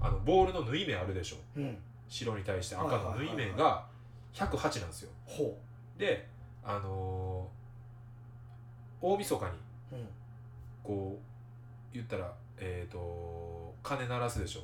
[0.00, 1.36] あのボールの縫い目あるでしょ。
[1.56, 1.76] うん。
[2.08, 3.86] 白に対して赤の縫い目はいが
[4.32, 5.10] 108なんですよ。
[5.24, 5.58] ほ
[5.98, 6.28] で
[6.62, 9.54] あのー大晦日にう
[9.94, 10.00] うん。
[10.00, 10.08] うん
[10.84, 14.60] こう言ったらえっ、と鐘鳴らすでしょ。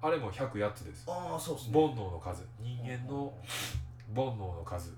[0.00, 1.04] あれも108つです。
[1.06, 1.72] ああそうっすね。
[1.72, 2.44] 煩悩の数。
[2.60, 3.32] 人間の
[4.14, 4.94] 煩悩の数。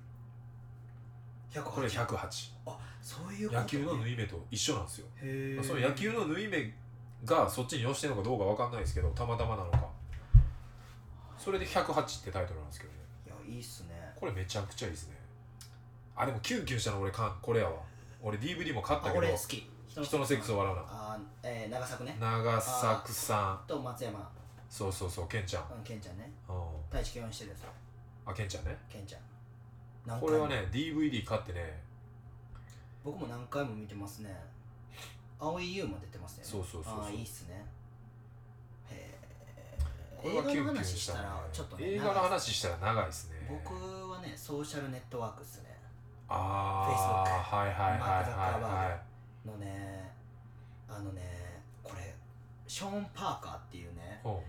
[1.52, 5.06] 108これ108あそういうこと野球の縫い目と一緒なんですよ。
[5.22, 6.74] へえその野球の縫い目
[7.24, 9.86] がそっちに寄してるのかどうかわかんないですけどたまたまなのか。
[11.36, 12.98] それで108ってタイトルなんですけどね。
[13.26, 14.12] いやいいっすね。
[14.16, 15.16] これめちゃくちゃいいですね。
[16.16, 17.72] あでもキュンキュンしたの俺かんこれやわ。
[18.20, 19.70] 俺 DVD も買ったあけど俺好き。
[19.88, 20.82] 人のセックスを笑うな。
[20.86, 22.16] あーえー長作ね。
[22.20, 23.68] 長作さん。
[23.68, 24.30] と松山。
[24.68, 25.64] そうそうそうケンちゃん。
[25.76, 26.30] うんケンちゃんね。
[26.48, 26.56] うん。
[26.90, 27.64] 太一共演してるやつ。
[28.26, 28.76] あケンちゃんね。
[28.88, 30.20] ケンちゃん。
[30.20, 31.80] これはね DVD 買ってね。
[33.04, 34.36] 僕も何回も見てますね
[35.38, 36.44] 蒼井優も出てますね。
[36.44, 37.02] そうそうそうそう。
[37.02, 37.64] ああいいっすね。
[38.90, 39.78] へえ
[40.16, 43.46] これはキュンキの話ししたらちょっとね映画の話したら長いですね。
[43.48, 43.74] 僕
[44.10, 45.76] はねソーシャルネットワークっすね。
[46.28, 50.12] ああはいはいはいマークザッカーバはいはいのね
[50.88, 52.14] あのねこれ
[52.66, 54.42] ショーン・パーカーっていうねほ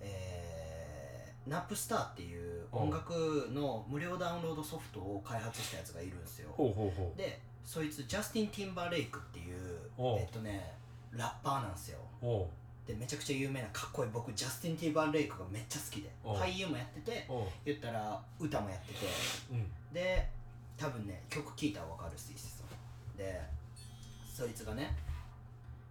[0.00, 6.48] えーナップスターっていう音楽の無料ダウンロードソフトを開発したやつがいるんですよ。
[6.50, 7.18] うほうほうほう。
[7.18, 10.72] でそいつジャスティン・ティンバーレイクっていうえっとね
[11.12, 11.98] ラッパーなんですよ。
[12.86, 14.10] でめちゃくちゃ有名なかっこいい。
[14.12, 17.26] 僕ジャスティン・ティンバーレイクがめっちゃ好きで俳優もやってて
[17.64, 19.06] 言ったら歌もやってて。
[19.52, 19.66] うん。
[19.92, 20.28] で
[20.76, 22.64] 多分ね曲聴いたら分かるっす一緒
[23.16, 23.40] で
[24.34, 24.96] そいつがね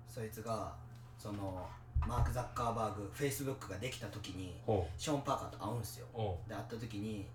[0.08, 0.74] そいつが
[1.18, 1.66] その
[2.06, 6.08] マーク・ザッカーバーグフェイスブックができた時にほショーン・パーカーと会うんすよ。
[6.48, 7.26] で会った時に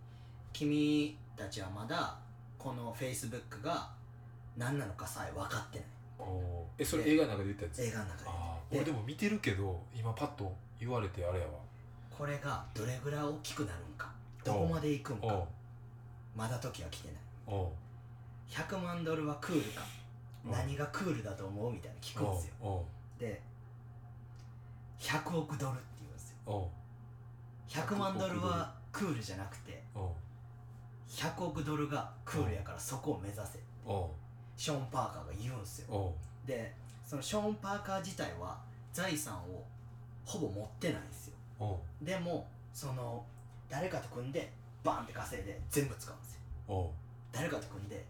[0.52, 2.18] 君たちはまだ
[2.58, 3.88] このフェイスブックが
[4.56, 5.86] 何なのかさえ分かってない
[6.78, 7.82] えそれ映画の中で言ったやつ？
[7.82, 8.30] 映画の中で。
[8.30, 11.52] あ俺でも見てるけど今パッと言われてあれやわ。
[12.10, 14.10] これがどれぐらい大きくなるんか？
[14.44, 15.44] どこまで行くんか？
[16.36, 17.16] まだ時は来てない。
[17.46, 17.68] おう
[18.48, 19.82] 100万ドルはクールか？
[20.44, 22.84] うん何がクールだと思うみたいな聞くんですよ。
[23.18, 23.42] で
[24.98, 26.36] 100億ドルって言うんですよ。
[26.46, 26.68] おう
[27.68, 30.10] 100万ドルはクールじゃなくておう
[31.08, 34.08] 100億ドルがクールやからそこを目指せおう
[34.58, 35.88] ショーン・パーカーが言うんですよ。
[36.44, 36.74] で
[37.06, 38.60] そのショーン・パーカー自体は
[38.92, 39.64] 財産を
[40.26, 41.34] ほぼ持ってないんですよ。
[42.02, 43.24] でもその
[43.68, 44.52] 誰かと組んで
[44.84, 46.40] バンって稼いで全部使うんですよ。
[47.32, 48.04] 誰かと組んで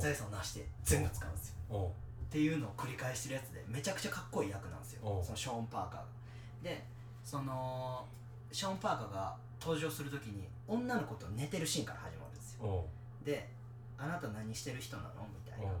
[0.00, 1.54] 財産を成して全部使うんですよ。
[1.90, 5.02] っていうのを繰り返してるやつでめちゃくちゃかっこいい役なんですよ。
[5.22, 6.04] そのショーン・パーカーが。
[6.62, 6.82] で
[7.22, 8.06] その
[8.50, 12.84] ショーン・パーカーが登場するときに女の子と寝てるシーンから始まるんですよ。
[13.24, 13.48] で
[13.98, 15.72] 「あなた何してる人なの?」みたいな。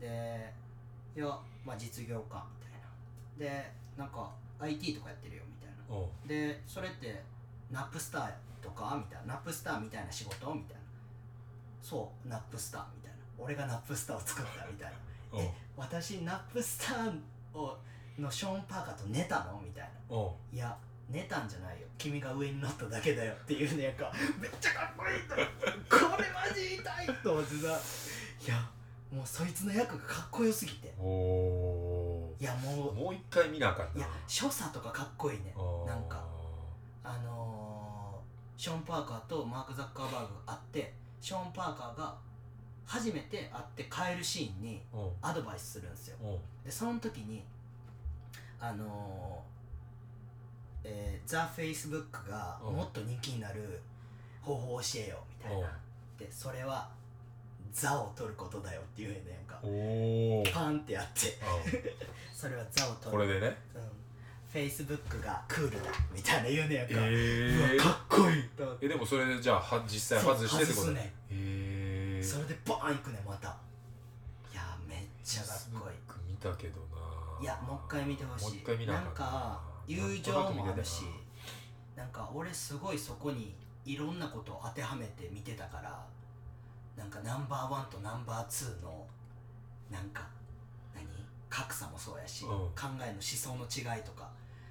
[0.00, 0.52] で
[1.16, 1.26] 「いや
[1.64, 3.52] まあ実業家」みたいな。
[3.60, 6.06] でなんか IT とかやってるよみたいな。
[6.26, 7.22] でそれって
[7.70, 8.32] ナップスター
[8.62, 9.34] とかみたいな。
[9.34, 10.82] ナップスターみたいな仕事みたいな。
[11.82, 13.18] そうナップスターみたいな。
[13.38, 14.92] 俺がナップスターを作ったみたい
[15.32, 15.40] な。
[15.40, 17.78] え私ナップスターを
[18.18, 20.16] のショーン・パーカーと寝たのみたいな。
[20.52, 20.76] いや
[21.08, 21.86] 寝たんじゃないよ。
[21.98, 23.32] 君が上に乗っただけだよ。
[23.32, 25.34] っていうねやんかめっちゃかっこいいと。
[25.34, 27.80] これマジ痛いと思ってさ。
[28.46, 28.70] いや
[29.12, 30.92] もうそいつの役がかっこよすぎて。
[30.98, 32.94] おいやもう。
[32.94, 33.92] もう一回見なあかんな。
[33.98, 35.54] いや所作とかかっこいいね。
[35.86, 36.24] なんか。
[37.04, 42.16] あのー、ショーン・パーカーとマーク・ザッカーバーグが会ってショーン・パーカーが
[42.86, 44.82] 初めて会って帰るシーンに
[45.20, 46.16] アドバイスするんですよ。
[46.64, 47.44] でその時に
[48.58, 52.76] あのーえー、ザ・フェイスブックがうん。
[52.76, 53.80] もっと人気になる
[54.40, 55.68] 方法を教えよみたいな。
[56.18, 56.88] でそれは
[57.72, 59.58] 座を取ることだよっていうねなんか。
[59.62, 60.52] おー。
[60.52, 61.28] パンってやって。
[61.28, 61.94] う
[62.34, 63.10] それは座をん取る。
[63.12, 63.56] これでね。
[63.74, 63.82] うん、
[64.52, 68.86] フェイスブックがクールだみたいな言うねやんか、えうわかっこいいと思って。
[68.86, 73.56] えでもそれでじゃあは実際外してってことそう外すねへえそれでバーンいくねまた。
[74.52, 76.32] いやめっちゃかっこいい。
[76.32, 76.96] 見たけどな。
[77.40, 78.44] いやもう一回見てほしい。
[78.44, 81.02] もう一回見なあなんかんか友情もあるし
[81.96, 83.54] なんか俺すごいそこに
[83.84, 86.06] いろんなことを当てはめて見てたから
[86.96, 89.06] なんかナンバーワンとナンバーツーの
[89.90, 90.26] なんか
[90.94, 91.04] 何？
[91.48, 92.50] 格差もそうやし、うん。
[92.50, 94.28] 考えの思想の違いとか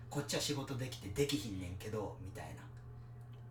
[0.09, 2.61] こっちは仕事できてできひんねんけどみたいな。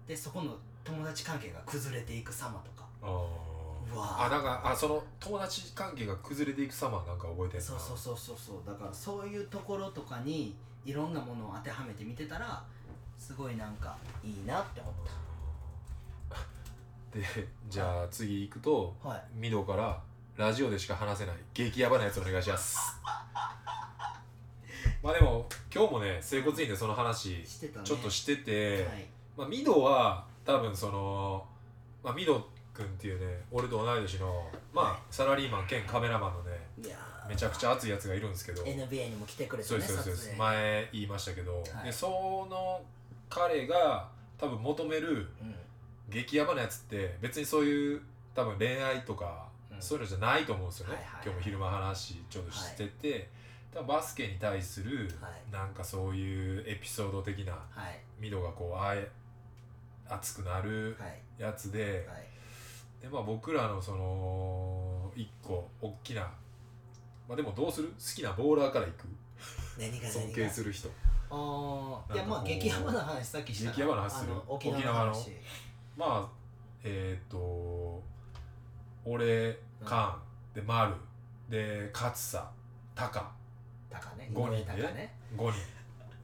[0.06, 2.86] でそこの友達関係が崩れていく様とか。
[3.02, 3.06] あ
[3.92, 4.26] うわー。
[4.26, 7.28] あなんかあその友達関係が崩れていく様なんか。
[7.28, 8.56] 覚えてんなそうそうそうそうそう。
[8.66, 12.62] だからそういうところとかにいろんなものを当てはめて見てたら
[13.18, 14.94] すごいなんかいいなって思っ
[17.12, 17.24] で
[17.68, 19.22] じゃあ次行くとたはい。
[19.34, 20.00] ミドから
[20.36, 22.78] ラジオでしか話せない激ヤバなやつお願いします。
[25.02, 29.06] まあでも今日もね整骨院でその話ちょっとしてて、はい。
[29.36, 31.46] まあ、ミドは多分その、
[32.02, 36.58] まあ、ミド君っていうね俺と同い年の、まあ、サラリーマン兼カメラマンのね
[37.28, 40.34] めちゃくちゃ熱いやつがいるんですけど NBA にも来てくれてそうねそうです。
[40.36, 41.84] 前言いましたけど、はい。
[41.84, 42.80] でその
[43.28, 44.08] 彼が
[44.38, 45.54] 多分求めるうん
[46.10, 48.02] 激ヤバなやつって別にそういう
[48.34, 49.82] 多分恋愛とか、うん。
[49.82, 51.22] そういうのじゃないと思うんですよね、はいはいはい。
[51.24, 53.28] 今日も昼間話ちょっとしてて、
[53.72, 55.52] 多分バスケに対するはい。
[55.52, 58.00] なんかそういうエピソード的なはい。
[58.18, 59.10] ミドがこうあえ
[60.08, 61.20] 熱くなるはい。
[61.38, 62.26] やつで,、はい。
[63.00, 66.22] でまあ、僕らのその一個大きな
[67.26, 67.88] まあでもどうする？
[67.88, 69.06] 好きなボーラーからいく？
[69.78, 70.90] 何が尊敬する人。
[71.30, 73.70] ああいやまあ激ヤバな話さっきした。
[73.70, 74.32] 激ヤバな話する？
[74.48, 75.30] 沖縄の話
[76.00, 76.28] まあ
[76.82, 78.02] えっ、と
[79.04, 80.18] 俺カ
[80.54, 80.94] ンで丸
[81.50, 82.50] で勝さ
[82.94, 83.30] タカ
[83.90, 84.30] タカね。
[84.32, 85.14] 五人でね。
[85.36, 85.60] 5人。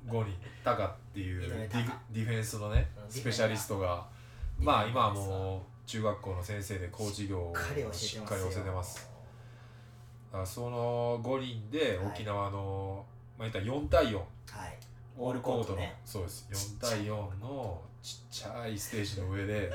[0.08, 0.32] 5人。
[0.64, 4.06] タカっていうディフディフェンスのねうんスペシャリストが
[4.58, 8.08] まあ今はもう中学校の先生でコーチ業をしっかり教えてますよ。
[8.08, 9.10] しっかり教えてます。
[10.32, 13.04] あその5人で沖縄の、
[13.38, 14.26] まあ言ったら4対4はい。
[15.18, 15.78] オールコートの。
[15.78, 15.94] ね。
[16.06, 16.48] そうです。
[16.80, 17.08] 4対4
[17.40, 19.68] のちっちゃいステージの上で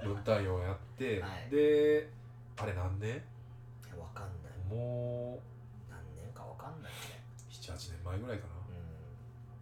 [0.00, 1.54] 4対4やって、はい。
[1.54, 2.08] で
[2.56, 3.10] あれ何年？
[3.10, 3.14] い
[3.90, 4.74] やわかんない。
[4.74, 5.38] も
[5.90, 6.98] 何年かわかんないね。
[7.46, 8.74] う78年前ぐらいかな、うん。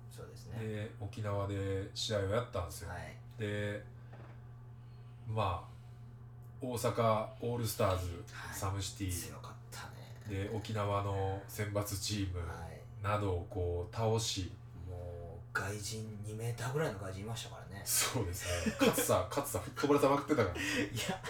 [0.08, 0.60] そうですね。
[0.60, 3.16] で沖縄で試合をやったんですよ、はい。
[3.40, 3.82] で
[5.26, 8.56] まあ大阪オールスターズ、はい。
[8.56, 9.10] サムシティ。
[9.10, 9.80] 強かった
[10.30, 10.46] ね。
[10.46, 13.02] で沖縄の選抜チームはい。
[13.02, 14.52] などをこう倒し
[14.88, 18.74] もう外人2メーターぐらいの外人いましたからねそうですね。
[18.80, 20.56] 勝さ勝さ吹っ飛ばれたまくってたから。
[20.56, 20.58] い
[21.08, 21.20] や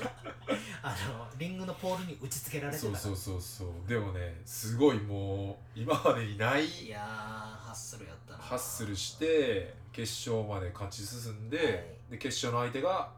[0.83, 2.99] あのリングのポールに打ち付けられてたから。
[2.99, 3.89] そうそうそうそう。
[3.89, 8.39] でもねすごいもう今までにないいやーハッスルやったな。
[8.39, 11.67] ハッスルして決勝まで勝ち進んで,、はい。
[12.13, 13.11] で決勝の相手が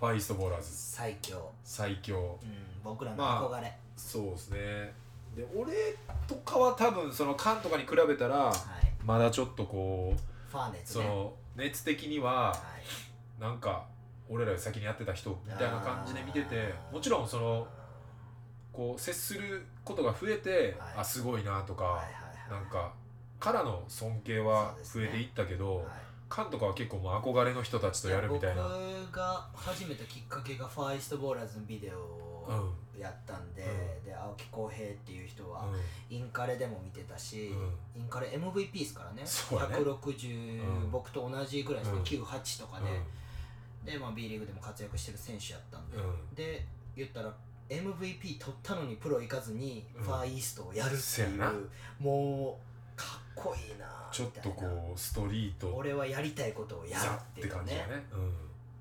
[0.00, 0.68] ファイストボーラーズ。
[0.70, 1.48] 最強。
[1.62, 2.38] 最強。
[2.42, 2.50] うん
[2.82, 4.58] 僕らのまあ憧れ、そうですね。
[5.36, 5.72] で俺
[6.26, 8.54] とかは多分そのカンとかに比べたらはい。
[9.04, 11.04] まだちょっとこうファーネツね。
[11.04, 12.56] その熱的にはは
[13.38, 13.40] い。
[13.40, 13.86] なんか
[14.28, 17.66] 俺らより先にやってた人みたいな感じで見ててもちろんその
[18.72, 20.94] こう接することが増えて、はい。
[20.98, 22.92] あすごいなとか、はいはいはいなんか
[23.40, 25.86] からの尊敬は増えていったけど、はい。
[26.28, 28.62] カンとかは結構もう憧れの人たちとやるみたいな。
[28.62, 34.04] 僕が始めたきっかけがファーイストボーラーズのビデオをやったんで、うん。
[34.04, 37.48] で青木浩平っていう人は、うインカレでも見てたし、
[37.96, 39.22] うインカレ MVP ですからねね。
[39.24, 40.90] 160、うん。
[40.90, 42.04] 僕と同じぐらいですね、うん。
[42.04, 42.84] 98とかん。
[43.84, 46.34] で、で、まあ、B リーグでも活躍してる選手やったんで、うん。
[46.34, 46.64] で
[46.96, 47.32] 言ったら
[47.68, 50.04] MVP 取ったのにプロ行かずにうん。
[50.04, 55.74] ファーイーストをやるっていう、もうかっこいいなちょっとこうストリート。
[55.74, 58.06] 俺はやりたいことをやるザっていうって感じだねね。
[58.12, 58.32] うん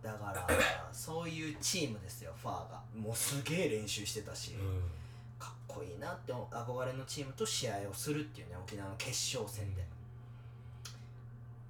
[0.05, 0.47] だから
[0.93, 2.81] そういうチームですよファーが。
[2.93, 9.85] もうすげえ練習してたし、うかっこいいなって憧れのチームと試合をするっていうね沖縄の決勝戦で、ん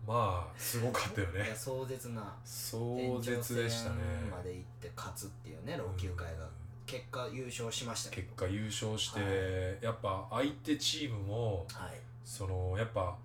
[0.06, 1.56] まあすごかったよね。
[1.56, 3.96] 壮絶な壮絶でしたね。
[4.22, 6.48] 戦まで行って勝つっていうね老朽会が。
[6.86, 9.26] 結果優勝しました結果優勝して、は
[9.82, 12.00] やっぱ相手チームもはい。
[12.24, 13.18] そのやっぱ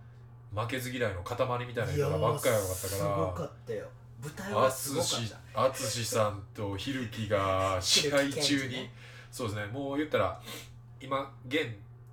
[0.54, 3.88] 負けず嫌いの塊みたいな人がばっかり多かったすごかからったよ
[4.22, 8.92] 舞台淳はすごかった淳さんとひるきが試合中に、ね
[9.30, 10.40] そうですねもう言ったら
[11.00, 11.68] 今現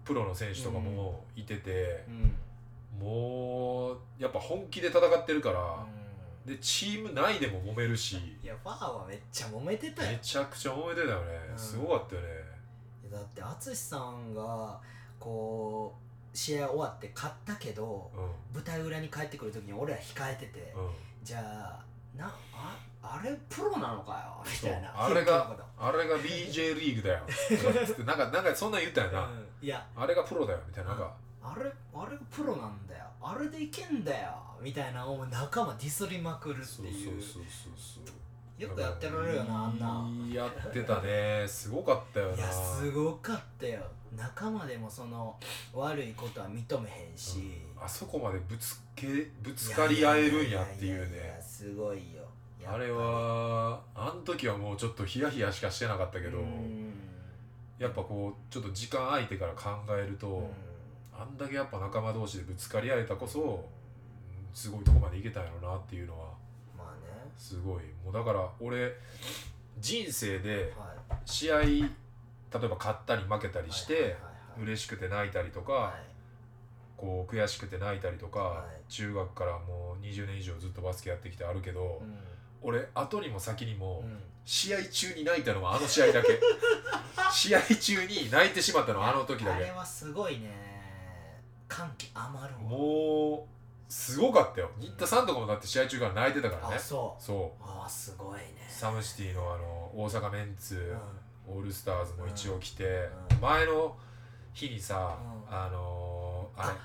[0.05, 2.35] プロの選手とかもいててう、ん。
[2.97, 5.85] もうやっぱ本気で戦ってるから、
[6.45, 6.49] うん。
[6.49, 10.11] でチーム内でも揉めるしいやファーはめっちゃ揉めてたよ。
[10.11, 11.59] めちゃくちゃ揉めてたよね、うん。
[11.59, 12.27] すごかったよね。
[13.11, 14.79] だって淳さんが
[15.19, 15.93] こ
[16.33, 20.91] う試合終わって勝ったけどう舞台裏に帰ってくる時に俺ら控えてて、んうん。
[21.21, 21.86] じゃあ
[22.17, 24.91] なああれプロなのかよみたいな。
[24.95, 27.23] あれが本あれが BJ リーグだよ。
[28.05, 29.47] なんかなんかそんなん言ったよな、うん。
[29.61, 29.85] いや。
[29.95, 33.05] あれがプロだよみたいななんか、あれあれがプロなんだよ。
[33.21, 36.85] あれでいけんだよみたいなのを仲間ディスりまくるってそう。
[36.85, 38.61] そういうそうそうそう。
[38.61, 40.35] よくやってられるよなあんな。
[40.35, 41.45] やってたね。
[41.47, 42.35] すごかったよな。
[42.35, 43.81] いやすごかったよ。
[44.15, 45.37] 仲間でもその
[45.73, 47.39] 悪いことは認めへんし、
[47.77, 47.83] うん。
[47.83, 49.07] あそこまでぶつけ
[49.41, 51.17] ぶつかり合えるんやっていうね。
[51.37, 52.21] やすごいよ。
[52.63, 56.93] あれはあん時はもうちょっとヒヤヒヤしかしてなかったけどうん。
[57.79, 61.19] やっぱこうちょっと時間空いてから考えると、うん。
[61.19, 63.59] あんだけやっぱ仲間同士でぶつかり合えたこそうん
[64.53, 66.27] すごいとこまでいけたんやろなっていうのは
[66.77, 67.31] まあね。
[67.35, 67.81] すごい。
[68.05, 68.93] もうだから俺
[69.79, 71.17] 人生ではい。
[71.25, 71.87] 試合例え
[72.51, 74.15] ば勝ったり負けたりして、
[74.61, 76.16] 嬉しくて泣いたりとか、はい
[76.97, 78.91] こう悔しくて泣いたりとか、はい。
[78.91, 82.17] 中学からもう20年以上ずっとバスケやってきてあるけど、うん。
[82.61, 84.19] 俺後にも先にも、うん。
[84.43, 86.39] 試合中に泣いたのはあの試合だけ。
[87.31, 89.63] 試合中に泣いてしまったのはあの時だけ。
[89.63, 90.67] あれはすごいね。
[91.67, 92.61] 歓喜余るわ。
[92.61, 93.57] もう
[93.91, 94.71] すごかったよ。
[94.79, 96.75] 新田さんとかもだって試合中から泣いてたからね。
[96.75, 97.23] あそう。
[97.23, 97.63] そう。
[97.63, 98.65] ああすごいね。
[98.69, 100.97] サムシティのあの大阪メンツ、
[101.47, 103.41] うオールスターズも一応来て、うん。
[103.41, 103.95] 前の
[104.53, 105.17] 日にさ、
[105.49, 105.55] うん。
[105.55, 106.77] あのーあ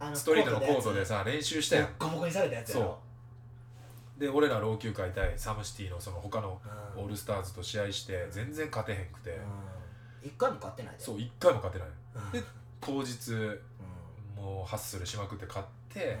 [0.00, 2.98] あのストリートのコートでやさ練習しつたやんボッコボコにされたやつやろ。
[4.18, 6.60] で俺ら老朽会対サムシティのその他の
[6.96, 7.02] うん。
[7.02, 9.34] オールスターズと試合して全然勝てへんくて、う
[10.24, 10.28] ん。
[10.28, 11.00] 一回も勝ってないで。
[11.00, 11.88] そう一回も勝てない。
[12.32, 12.40] うん。
[12.40, 12.46] で
[12.80, 14.42] 当日うん。
[14.42, 16.16] もうハッスルしまくって勝って、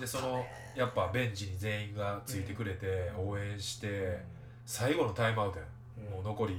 [0.00, 0.44] でその
[0.74, 3.28] やっぱベンチに全員がついてくれてうん。
[3.30, 4.16] 応援して、うん
[4.70, 5.68] 最後のタイムアウトやん、
[6.08, 6.12] うん。
[6.16, 6.58] もう残りうん。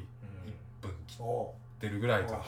[0.50, 2.44] 1分切おってるぐらいか、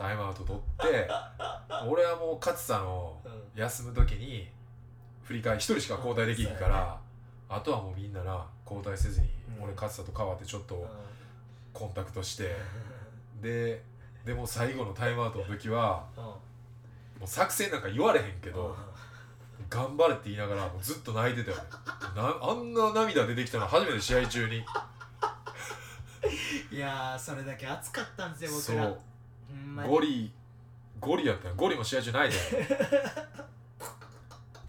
[0.00, 1.08] タイムアウト取って
[1.84, 3.42] 俺はもう勝田のうん。
[3.54, 4.50] 休む時に
[5.24, 6.98] 振り返り1人しか交代できんから、
[7.48, 9.64] あとはもうみんなな交代せずに、うん。
[9.64, 10.88] 俺勝田と代わってちょっとうん。
[11.72, 12.56] コンタクトして、
[13.42, 13.84] で
[14.24, 16.22] でも最後のタイムアウトの時はうん。
[16.22, 16.38] も
[17.24, 18.76] う作戦なんか言われへんけど、
[19.68, 21.56] 頑張れって言いながらもうずっと泣いてたよ
[22.16, 24.64] あんな涙出てきたの初めて試合中に
[26.70, 28.86] いやーそれだけ熱かったんですよそ僕ら。
[28.88, 28.98] う。
[29.48, 29.88] ほんまに。
[29.88, 30.32] ゴリ
[31.00, 31.54] ゴリやったよ。
[31.56, 32.66] ゴリも試合中泣いたよ。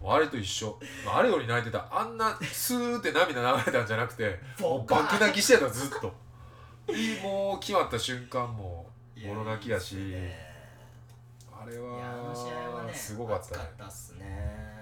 [0.00, 0.78] もうあれと一緒。
[1.06, 1.86] あれより泣いてた。
[1.90, 6.12] あんなスーって涙流れたんじゃなくてもう爆泣きしてたずっと。
[7.22, 10.08] もう決まった瞬間もうボロ泣きやし。
[10.08, 10.54] いやね。
[11.50, 13.64] あれいやあの試合はすごかったね。
[13.64, 14.74] ったっすね。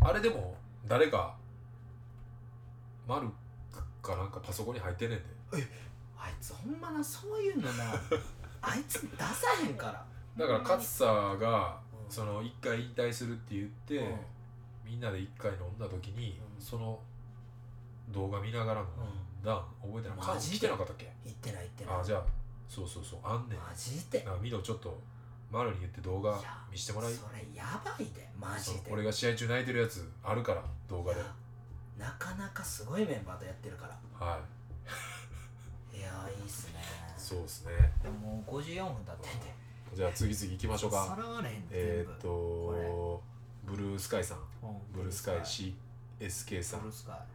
[0.00, 1.34] あれでも誰か
[3.06, 3.34] マルク
[4.00, 5.24] かなんかパソコンに入ってんねんで
[6.18, 7.92] あいつほんまなそういうのな。
[8.62, 9.24] あいつ出さ
[9.62, 10.06] へんから。
[10.36, 12.10] だから勝田がうん。
[12.10, 14.20] その一回引退するって言って、うん。
[14.84, 16.62] みんなで一回飲んだ時に、うん。
[16.62, 17.00] その
[18.08, 19.42] 動画見ながらのうん。
[19.42, 20.18] ダン覚えてない？
[20.18, 21.12] マ来てなかったっけ？
[21.24, 22.00] 言ってない言ってない。
[22.00, 22.24] あじゃあ
[22.68, 23.58] そうそうそうあんねん。
[23.58, 24.24] マジで？
[24.28, 25.00] あミドちょっと
[25.50, 26.38] マルに言って動画
[26.70, 27.14] 見してもらい。
[27.14, 28.30] それやばいで。
[28.38, 28.90] マジで。
[28.92, 31.22] 俺が試合中泣いてるやつあるから動画で。
[31.98, 34.26] なかなかすごいメンバーとやってるから。
[34.26, 34.42] はいい
[36.10, 36.80] やいいっすね。
[37.16, 37.72] そうですね。
[38.02, 39.60] でももう54分経ってんで。
[39.94, 41.04] じゃあ次々行きましょうか。
[41.04, 43.22] さらわれへんえー、っと
[43.64, 44.38] ブルースカイさん。
[44.92, 46.80] ブルースカイ CSK さん。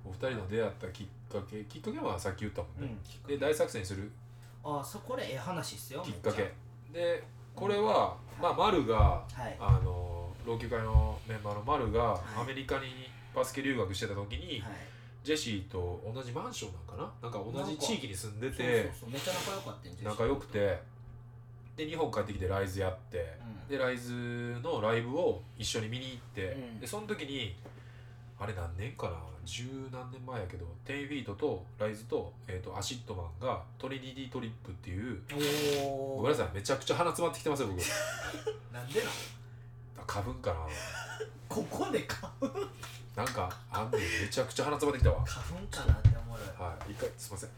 [0.05, 3.27] お二人の出会ったきっかけきっかけはさっき言ったもんね、うん。
[3.27, 4.11] で大作戦する。
[4.63, 6.51] あそこでええ話っすよきっかけ。
[6.91, 7.23] めで
[7.55, 9.57] これは、まあ丸がはい。
[9.59, 12.41] あの籠球会のメンバーの丸がはい。
[12.41, 14.94] アメリカにバスケ留学してた時に、はい
[15.25, 17.29] ジェシーと同じマンションなんかな？
[17.29, 20.79] なんか同じ地域に住んでてめっちゃ仲良かったん仲良くて。
[21.75, 23.67] で日本帰ってきてライズやってうん。
[23.67, 24.13] でライズ
[24.63, 26.79] のライブを一緒に見に行って、うん。
[26.79, 27.53] でその時に
[28.39, 29.17] あれ何年かな？
[29.43, 35.21] 十何年前やけど10-FEET とライズと,、えー、とアシットマンがトリニティトリップっていう
[36.17, 37.79] ごめんなさいめちゃくちゃ鼻詰まってきてますよ僕。
[38.73, 39.09] なんでなん？
[40.05, 40.59] 花粉かな。
[41.47, 42.49] ここで花粉？
[43.15, 45.25] なんかあんねんめちゃくちゃ鼻詰まってきたわ。
[45.25, 47.49] 花粉かなって思うはい一回すいません。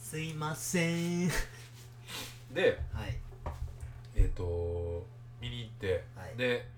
[0.00, 1.28] すいません。
[2.54, 3.18] ではい。
[4.16, 5.04] えっ、と
[5.40, 6.36] 見に行って、はい。
[6.36, 6.68] で、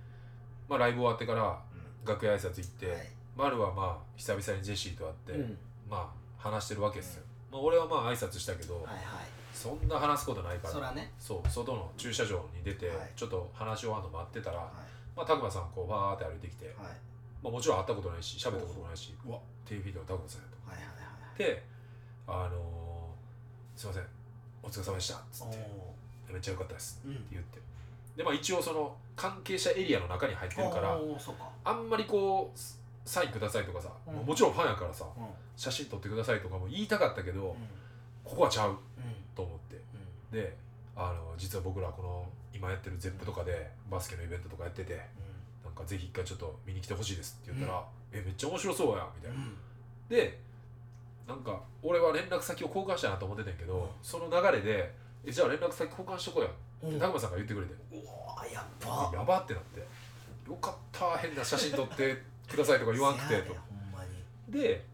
[0.68, 1.62] まあ、ライブ終わってから
[2.04, 3.08] う楽屋挨拶行って、んはい。
[3.36, 5.58] 丸はまあ久々にジェシーと会って、うん。
[5.88, 10.72] まあ話してるわけですよ、まあ、俺はまあ挨拶したけど、はいはいそんな話すことないから。
[10.74, 11.12] そらね。
[11.18, 13.12] そう外の駐車場に出て、はい。
[13.16, 14.70] ちょっと話し終わるの待ってたら、は
[15.16, 16.76] まあ、拓磨さんこうバーって歩いてきて、いはい。
[17.42, 20.70] まあ、もちろん会ったことないし喋ったこともないしうわテレビでは拓磨さんやと。
[20.70, 21.62] はいはいはいで
[22.26, 24.02] あのーすいません
[24.62, 25.58] お疲れ様でした」っつって
[26.28, 27.16] お「めっちゃ良かったです」ーうん。
[27.16, 27.60] って言って。
[28.16, 31.48] でまあ一応その関係者エリアの中に入ってるからおーそうか。
[31.64, 32.58] あんまりこう
[33.08, 34.26] サインくださいとかさ、うん。
[34.26, 35.22] もちろんファンやからさうん。
[35.22, 37.54] うん写真撮ってくださいとかも言いたかったけど、うん。
[38.22, 38.70] ここはちゃう。
[38.72, 38.78] うん
[39.36, 39.76] と思って。
[40.32, 40.40] うん。
[40.40, 40.56] で
[40.96, 44.98] あの実は僕らこの今やってる ZEP とかでバスケのイベントとかやってて
[45.62, 49.36] なんかぜひ一回ちょっと見に来てほしいですって言ったら「えめっちゃ面白そうや」みたいな。
[49.36, 49.56] うん。
[50.08, 50.40] で
[51.28, 53.88] なんか俺は連絡先を交換したいなと思ってたんやけど、うん。
[54.02, 54.94] その流れで
[55.26, 56.50] 「えじゃあ連絡先交換しとこうや」
[56.82, 57.74] うんって拓磨さんが言ってくれて。
[57.92, 59.80] うわーやっばやばってなって
[60.48, 63.52] 「よかった変な写真撮って ください」とか言わんくてと。
[63.52, 64.24] でほんまに。
[64.48, 64.86] で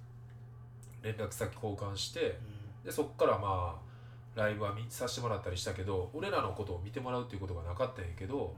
[1.03, 2.39] 連絡先交換して
[2.83, 3.92] うでそっからまあ
[4.35, 8.51] ライブは見させてもらったりしたけど俺らのことを見てもらうっていうことがなかったんやけどん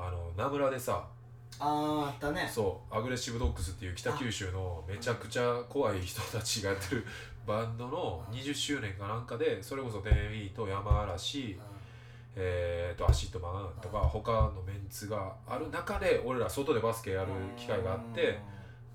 [0.00, 1.06] あの名村でさ
[1.60, 2.48] あーあったね。
[2.52, 7.04] そうアグレッシブドッグスっていう北九州のめちゃくちゃ怖い人たちがやってる
[7.46, 11.58] バンドの20周年かなんかでそれこそテンウィーと山嵐、
[12.36, 18.38] えー、とアシットマンとか他のメンツがある中で俺ら外でバスケやる機会があって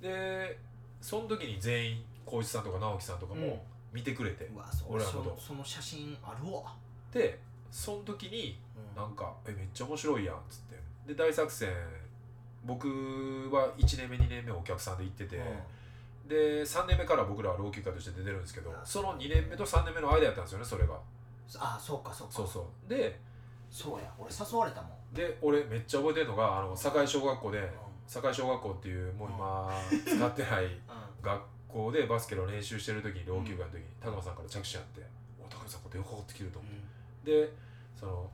[0.01, 0.59] で
[1.01, 3.41] その時に全員光一さんとか直樹さんとかうん。
[3.41, 5.35] も見てくれて、うんうわそ俺らのこと。
[5.39, 6.75] そその写真あるわ。
[7.11, 7.39] で
[7.71, 9.01] その時にうん。
[9.01, 10.75] なんか「えめっちゃ面白いやん」っつって。
[11.07, 11.69] で大作戦
[12.63, 12.87] 僕
[13.51, 15.41] は1年目2年目お客さんで行ってて、
[16.27, 20.97] で3年目から僕らは籠球会として出てるんですけどあその2年目と3年目の間やったんですよねそれが。
[21.57, 22.33] あそうかそうか。
[22.33, 22.89] そうそう。
[22.89, 23.19] で
[23.69, 24.09] そうや。
[24.17, 25.13] 俺誘われたもん。
[25.13, 27.69] で俺めっちゃ覚えてるのがあの堺小学校で
[28.07, 29.69] 堺小学校っていうもう今
[30.05, 30.79] 使ってない
[31.21, 31.41] 学
[31.74, 35.01] 校でバスケの練習してる時に老朽化の時に高間さんから着信あって
[35.41, 36.71] 「お高間さんこれ電話かかってきてる」と思っ
[37.26, 37.53] てで
[37.99, 38.30] その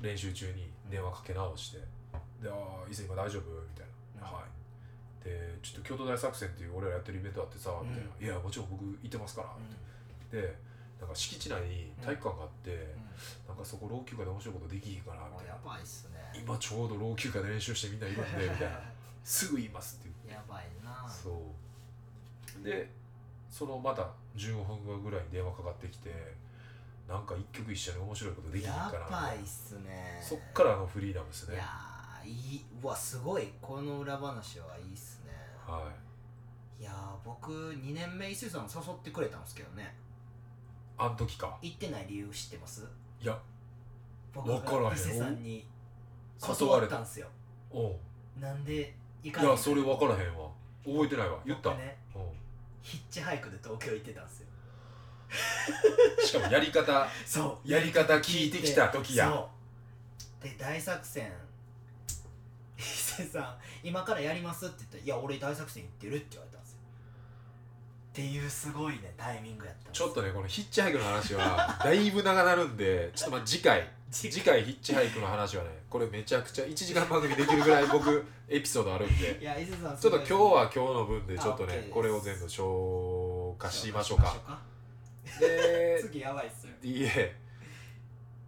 [0.00, 1.78] 練習中に電話かけ直して
[2.42, 3.86] 「でああ伊勢今大丈夫?」みたい
[4.20, 4.36] な「うん。
[4.36, 4.44] はい」
[5.22, 9.56] でちょっと京都大作戦っていう俺らやってるイベントあってさ、みたいな「いやもちろん僕行ってますから」
[10.32, 10.56] で
[10.98, 12.94] なんか敷地内に体育館があって、
[13.46, 15.52] なんかそこ老朽化で面白いことできひんかなみたいな。
[15.52, 16.32] やばいっすね。
[16.34, 18.80] 今ちょうど老朽化で練習してみんないるんでみたいな。
[19.24, 20.32] すぐ言いますって言って。
[20.32, 21.08] やばいな。
[21.08, 21.34] そう
[22.62, 22.90] で
[23.50, 26.10] そのまた15分後ぐらいに電話かかってきて
[27.08, 30.20] なんか一曲一緒に面白いことできひんかやなばいっすね。
[30.22, 31.54] そっからのフリーダムですね。
[31.56, 33.52] いやーいいうわすごい。
[33.60, 35.32] この裏話はいいっすね。
[35.66, 35.90] は
[36.80, 36.82] い。
[36.82, 36.94] いやー
[37.24, 39.94] 僕2年目伊勢さん誘ってくれたんですけどね。
[40.96, 41.58] あん時か。
[41.60, 42.86] 行ってない理由知ってます？
[43.20, 43.38] いや
[44.32, 44.84] 僕わからへん。
[44.84, 45.66] が伊勢さんに
[46.40, 47.26] 誘われた断ったんですよ。
[47.70, 47.96] おう。
[48.40, 50.48] なんで行いかないやそれ分からへんわ。
[50.84, 51.38] 覚えてないわ。
[51.44, 52.01] 言った、僕ねうん
[52.82, 54.46] ヒッチハイクで東京行ってたんですよ。
[56.26, 57.68] しかもやり方そう。
[57.70, 59.28] やり方聞いてきた時や。
[59.28, 59.50] そ
[60.40, 60.44] う。
[60.44, 61.32] で大作戦。
[62.78, 66.78] 伊勢さん今からやりますって言ったら「いや俺大作戦行ってる」って言われたんですよ。
[68.12, 79.36] っていうすごいねタイミングやったちょっとねこのヒッチハイクの話はだいぶ長なるんでちょっとまあ次回次次回ヒッチハイクの話はねこれめちゃくちゃ1時間番組できるぐらい僕エピソードあるんで。
[79.40, 84.60] いや伊勢さんちょっと今日は今日の分でちょっとねこれを全部消化しましょうか。
[85.40, 87.32] で 次やばいっすよ DA1207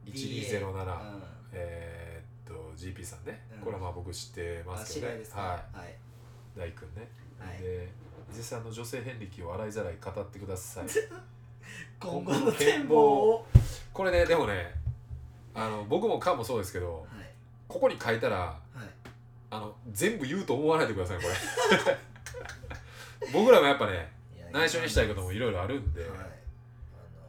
[0.04, 1.22] うん。
[1.52, 3.46] えーっと GP さんね。
[3.56, 3.60] うん。
[3.60, 5.90] これはまあ僕知ってまあすけどね知り合いははい。
[5.90, 5.94] い。
[6.58, 7.08] 大君ね。
[7.38, 7.58] はい。
[7.62, 7.88] で
[8.30, 10.84] 伊勢さんの女性遍歴を洗いざらい語ってください。
[11.98, 13.46] 今後の展望を。
[13.94, 14.83] これねでもね
[15.54, 17.26] あの僕もカンもそうですけどはい。
[17.68, 18.58] ここに書いたらはい。
[19.50, 21.98] あの全部言うと思わないでくださいこれ。
[23.32, 24.12] 僕らもやっぱね
[24.52, 26.02] 内緒にしたいこともいろいろあるんで、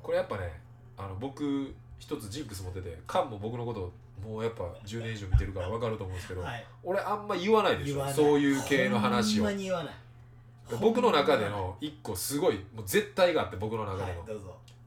[0.04, 0.60] これやっぱね
[0.98, 3.92] あの僕一つジンクス持っててカンも僕のこと
[4.24, 6.66] もうやっぱ10年以上見てるから分かると思うんですけど、はい。
[6.84, 9.48] 俺あんま言わないでしょそういう系の話を。
[10.80, 14.26] 僕の中での一個すごいもう絶対があって僕の中での、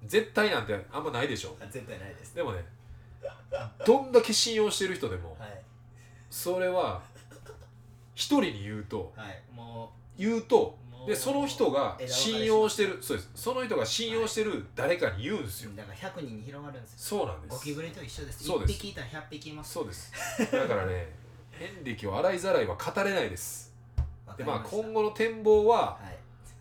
[0.05, 1.57] 絶対なんてあんまないでしょ。
[1.61, 2.35] あ絶対ないです。
[2.35, 2.65] でもね
[3.87, 5.63] どんだけ信用してる人でもはい。
[6.31, 7.03] それは
[8.15, 13.31] 一人に言うとはいも言うとうもうでその人が信用してるそうです。
[13.35, 15.71] その人が信用してる誰かに言うんですよ。
[15.77, 16.99] だから100人に広がるんですよ。
[16.99, 17.55] そうなんです。
[17.55, 18.45] ゴキブリと一緒です。
[18.45, 18.73] そうです。
[18.73, 19.73] 1匹いたら100匹います。
[19.73, 20.13] そうです。
[20.53, 21.09] だからね
[21.53, 23.75] 遍歴を洗いざらいは語れないです。
[24.37, 26.19] でまあ今後の展望は、はい。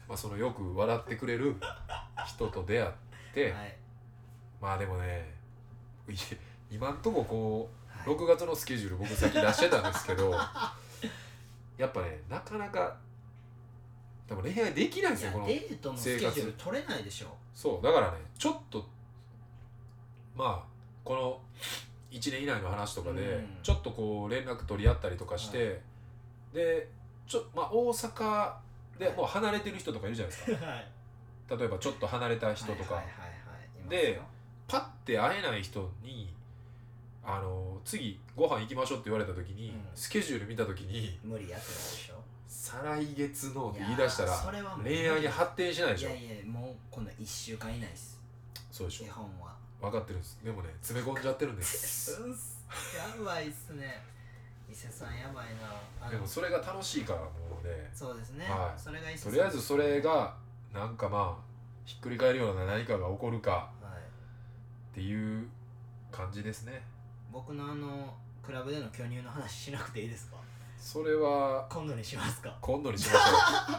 [0.07, 1.57] まあ、そのよく笑ってくれる
[2.25, 2.91] 人と出会っ
[3.33, 3.77] て、はい。
[4.61, 5.33] まあでもね
[6.09, 6.13] い
[6.71, 8.17] 今んとここうはい。
[8.17, 10.31] 6月のスケジュール僕先出してたんですけど
[11.77, 12.97] やっぱねなかなか
[14.27, 17.27] でも恋愛できないんですよこのデートのスケジュール取れないでしょ。
[17.53, 18.85] そうだからねちょっと
[20.35, 20.67] まあ
[21.03, 21.41] この
[22.11, 23.57] 1年以内の話とかで、うん。
[23.63, 25.81] ちょっとこう連絡取り合ったりとかして、
[26.53, 26.89] で
[27.27, 28.53] ちょまあ大阪
[28.97, 29.15] ではい。
[29.15, 30.87] もう離れてる人とかいるじゃないですか、 はい。
[31.49, 33.01] 例えばちょっと離れた人とか、
[33.89, 34.21] でよ。
[34.67, 36.33] パッて会えない人に
[37.29, 39.75] あの次ご飯行きましょうって言われた時に、うん。
[39.93, 42.15] スケジュール見た時に無理やってないでしょ。
[42.47, 44.31] 再来月のって言い出したら
[44.81, 46.09] 恋愛に発展しないでしょ。
[46.09, 48.21] いやいやもうこの1週間以内です。
[48.71, 49.03] そうでしょ。
[49.03, 49.53] 基本は。
[49.81, 50.39] 分かってるんです。
[50.41, 52.21] でもね詰め込んじゃってるんです。
[52.21, 52.57] うんす
[52.95, 54.01] やばいっすね。
[54.71, 55.47] 伊勢さんやばい
[56.01, 56.09] な。
[56.09, 57.27] でもそれが楽しいからも
[57.61, 57.89] うね。
[57.93, 58.79] そうですね、はい。
[58.79, 60.33] それがとりあえずそれが
[60.73, 61.43] なんかまあ
[61.83, 63.51] ひっくり返るような何かが起こるか。
[63.51, 63.97] はい。
[64.91, 65.47] っていう
[66.09, 66.81] 感じですね
[67.31, 68.13] 僕のあの
[68.43, 70.37] クラブでの巨乳の話しなくていいですか？
[70.79, 72.55] それは今度にしますか？
[72.61, 73.17] 今度にしまし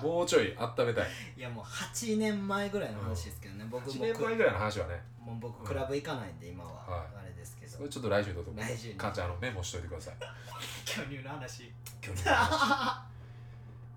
[0.05, 0.13] ょう。
[0.19, 1.09] もうちょい温めたい。
[1.37, 5.03] いやもう8年前ぐらいの話ですけどね、僕1も年前ぐらいの話はね。
[5.21, 7.73] もう僕クラブ行かないんで今は、はいあれですけど。
[7.77, 8.45] それちょっと来週どう。
[8.45, 8.95] ぞ来週に。
[8.95, 10.15] かんちゃんあのメモしといてください。
[10.85, 11.73] 巨乳の話。
[12.01, 13.03] 巨乳の話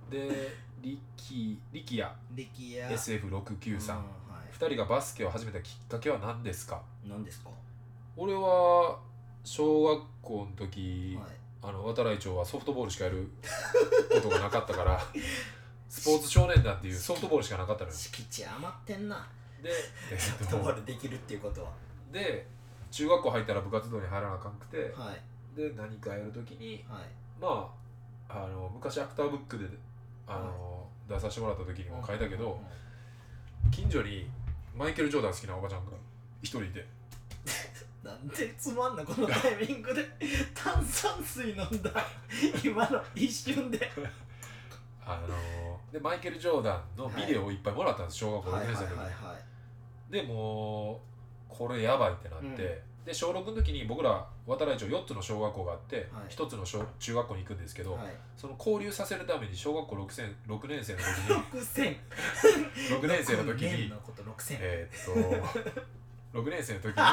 [0.10, 4.04] で力力也力也 SF693 うんは
[4.52, 6.82] 2人がバスケを始めたきっかけは何ですか？
[7.06, 7.50] い何ですか？
[8.18, 9.00] 俺は
[9.44, 11.32] 小学校の時、はい。
[11.64, 13.30] あの渡来町はソフトボールしかやる
[14.12, 15.00] ことがなかったから
[15.88, 17.96] スポーツ少年団っていうソフトボールしかなかったのよ。
[17.96, 19.28] 敷地余ってんな。
[19.62, 19.70] で,、
[20.12, 21.72] えソフっトボーと、ルできるっていうことは。
[22.12, 22.48] で
[22.90, 25.22] 中学校入ったら部活動に入らなあかんくてはい。
[25.56, 27.04] で何かやる時にはい。
[27.40, 27.72] ま
[28.28, 29.66] ああの昔アクターブックで
[30.26, 32.60] あの、出させてもらった時にも書いたけど、
[33.70, 34.30] 近所に
[34.76, 35.92] マイケル・ジョーダン好きなおばちゃんが
[36.42, 36.86] 一人いて
[38.04, 40.04] なんでつまんなこのタイミングで
[40.56, 41.92] 炭酸水飲んだ
[42.64, 43.90] 今の一瞬で。
[45.04, 49.12] あのでマイケル・ジョーダンのビデオをいっぱいもらったんです、小学校6年生の時に、はい
[50.12, 51.12] でもう
[51.48, 52.56] これやばいってなって、うん。
[53.06, 56.06] で小6の時に僕ら渡来町4つの小学校があって、はい。
[56.30, 58.14] 1つの小中学校に行くんですけど、はい。
[58.38, 61.62] その交流させるために小学校 6, 年6年生の時に。
[61.62, 61.98] 6000
[63.02, 65.72] 6 年生の時年にのこと6000えーっと
[66.34, 67.04] 6年生の時に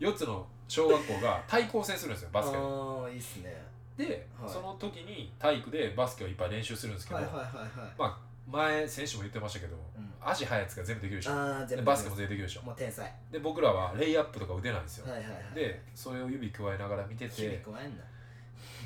[0.00, 3.02] 4つの小学校が対抗戦するんですよバスケの。
[3.04, 3.62] ああいいっすね。
[3.96, 4.50] で、はい。
[4.50, 7.92] その時に体育でバスケをいっぱい練習するんですけど、はいはいはいはい。
[7.98, 10.12] まあ前選手も言ってましたけど、うん。
[10.20, 11.32] 足速いやつが全部できるでしょ。
[11.32, 12.62] ああ全部でバスケも全部できるでしょ。
[12.62, 13.04] もう天才。
[13.04, 15.54] はで僕らはレイアップとか打てないんですよ、いはいはい。
[15.54, 18.04] でそれを指加えながら見て響てくわえんな。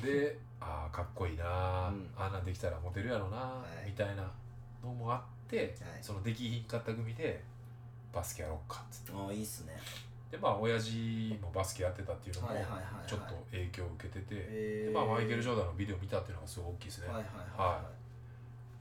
[0.03, 2.09] でああかっこいいなあ、うん。
[2.17, 3.89] あんなんできたらモテるやろな、はい。
[3.89, 4.31] みたいな
[4.83, 5.69] のもあって、はい。
[6.01, 7.43] そのできひんかった組で
[8.15, 9.11] バスケやろうかっつって。
[9.13, 9.77] ああいいっすね。
[10.31, 17.85] でまあ親父もバスケやってたっていうのもはいはいはいはいちょっと影響を受けてて、えでまあ、マイケル・ジョーダンのビデオ見たっていうのがすごい大きいですね、はいはいはいははい。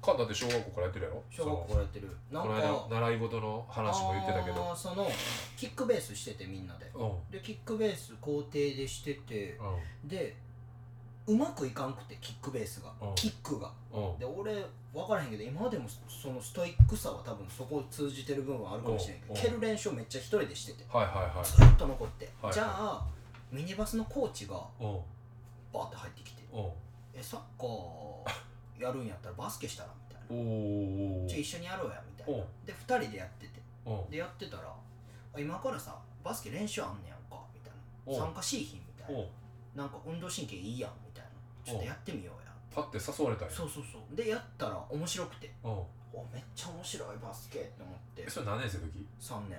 [0.05, 1.23] カンだって小学校からやってるやろ？
[1.31, 2.17] 小学校やってる。
[2.31, 5.11] なんこのか間習い事の話も言ってたけあどーその
[5.57, 6.91] キックベースしててみんなで。
[6.95, 7.07] うん。
[7.09, 9.59] うんでキックベース校庭でしてて
[10.05, 10.37] で
[11.27, 12.93] うまくいかんくてキックベースが。
[13.01, 13.15] うん。
[13.15, 13.71] キックが。
[13.93, 14.19] うん。
[14.19, 14.53] で俺
[14.93, 19.41] 分からへんけど今でもそのストイックさは多分そこ通じてる部分はあるかもしれんけどうん。
[19.41, 21.45] 蹴る練習をめっちゃ一人でしててはいはいはい。
[21.45, 23.07] ずっと残って、はいじゃあ
[23.51, 24.99] ミニバスのコーチがうん。
[25.73, 26.71] バーって入ってきてうん
[27.15, 28.25] 「えサッカー
[28.83, 30.43] やるんやったらバスケしたら」みたいな。
[30.43, 33.61] おお「じゃあ一緒にやろうや」みたいおなで2人でやってて。
[33.87, 34.11] うん。
[34.11, 34.77] でやってたらあ
[35.41, 37.73] 「今からさバスケ練習あんねやんか」みたい
[38.07, 39.21] おな「参加しいひん」みたいな。
[39.21, 39.27] お
[39.75, 40.93] なんか運動神経いいやん
[41.65, 42.53] ちょっとやってみようや。
[42.75, 43.55] パッて誘われたんや。
[43.55, 44.17] そうそうそう。
[44.17, 45.53] でやったら面白くて。
[45.63, 45.71] うん。
[45.71, 48.23] おめっちゃ面白いバスケって思って。
[48.23, 49.59] えそれ何年生の時？3年。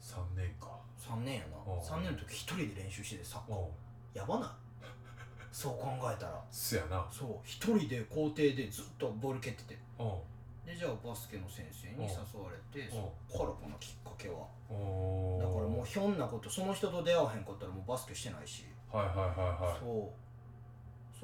[0.00, 0.68] 3年か。
[0.98, 1.56] 3年やな。
[1.56, 3.58] お3年の時一人で練習しててサッカー。
[3.58, 3.66] うん。
[4.12, 4.50] やばない？
[5.52, 6.44] そう考えたら。
[6.50, 7.06] そやな。
[7.10, 7.38] そう。
[7.44, 9.78] 一人で校庭でずっとボール蹴ってて。
[9.98, 10.20] うん。
[10.66, 12.90] でじゃあバスケの先生に誘われてん。
[12.90, 14.46] そっからこのきっかけは。
[14.70, 18.64] おだからもうひょんなことその人と出会わへんかったらもうバスケしてないし。
[18.90, 19.28] はいはいはい
[19.70, 19.80] はい。
[19.80, 20.23] そう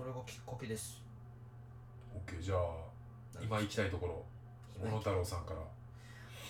[0.00, 0.98] それがきっかけです。
[2.14, 2.58] オッケーじゃあ
[3.42, 4.24] 今行きたいところ。
[4.82, 5.60] 小野太郎さんから。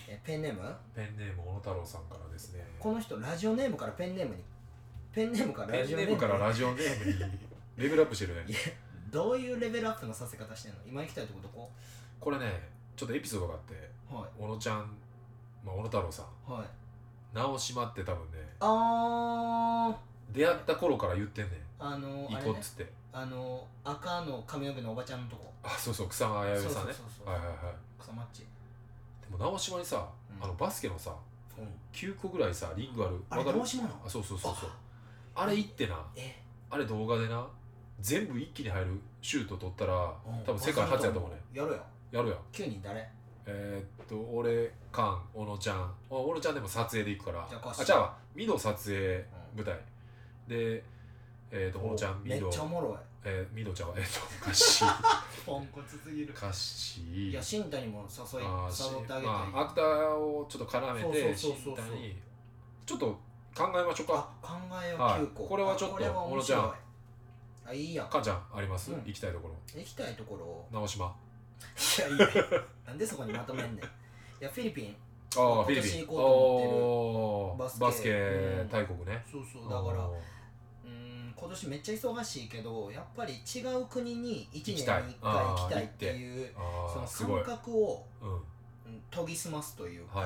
[0.07, 0.61] えペンネーム？
[0.95, 2.65] ペンネーム小野太郎さんからですね。
[2.79, 4.41] この人ラジオネームからペンネームに。
[5.11, 7.19] ペンネームからペンネラジオネームームからラジオネームに
[7.75, 8.45] レベルアップしてるね。
[8.47, 8.57] いや
[9.09, 10.77] どういうレベルアップのさせ方してんの？
[10.87, 11.69] 今行きたいとこどこ？
[12.21, 13.73] これねちょっとエピソードがあって。
[14.09, 14.29] はい。
[14.39, 14.97] 小野ちゃん、
[15.65, 16.49] まあ、小野太郎さん。
[16.49, 16.67] はい。
[17.35, 19.99] 直島って多分ねあ
[20.31, 22.35] 出会った頃から言ってんねーあのんあれね。
[22.37, 25.51] 行こうっつってあの赤の髪の毛のおばちゃんのとこ。
[25.63, 26.93] あそうそう草間彌生さんね。
[26.93, 27.33] そうそうそうそう。
[27.33, 27.57] はいはいはい。
[27.99, 28.47] 草マッチで
[29.29, 30.07] も直島にさ、
[30.37, 30.43] うん。
[30.43, 31.15] あのバスケのさ
[31.57, 31.67] うん。
[31.93, 33.57] 9個ぐらいさリングあるあれわかる？
[33.57, 33.95] 直島なの？
[34.05, 34.69] あそうそうそうそう。
[35.35, 36.03] あれ行ってな。
[36.15, 37.45] えあれ動画でな
[37.99, 40.43] 全部一気に入るシュート取ったらうん。
[40.45, 41.37] 多分世界初やと思うね。
[41.53, 42.35] やろうよやるや。
[42.35, 43.07] ん9人誰？
[43.45, 45.77] えー、っと俺カン小野ちゃん。
[45.81, 47.47] あ小野ちゃんでも撮影で行くから。
[47.49, 49.75] じゃああじゃあミド撮影舞台、
[50.47, 50.83] で
[51.51, 52.97] えー、っと小野ちゃんめっミドちゃおもろい。
[53.23, 54.87] えー、ミドちゃんはえー、っとカッシー。
[55.45, 56.33] ポンコツすぎる。
[56.33, 62.17] カッシいーや新谷も誘い誘ってあげたい、まあ、アクターをちょっと絡めて新谷に。
[62.85, 63.05] ちょっと
[63.55, 64.29] 考えましょうか。
[64.41, 65.21] あ考えようはい。
[65.21, 66.73] 9個、これはちょっと小野ちゃん。
[67.65, 68.09] あいいやん。
[68.09, 69.03] かんちゃんあります、うん。
[69.03, 69.55] 行きたいところ。
[69.79, 70.65] 行きたいところ？
[70.71, 71.13] 直島。
[71.97, 72.27] いやいや
[72.87, 73.85] なんでそこにまとめんねん。
[73.85, 73.87] い
[74.39, 74.95] やフィリピン。
[75.37, 76.07] ああフィリピン。
[76.07, 79.23] 行こあーうと思ってるバスケうん大国ね。
[79.31, 79.63] そうそう。
[79.69, 80.89] だからうー。
[80.89, 84.85] ん今年めっちゃ忙しいけどやっぱり違う国に1年に1
[85.21, 88.33] 回行きたいっていうあその感覚をうん。
[88.33, 88.41] うん
[89.11, 90.21] 研ぎ澄ますというか、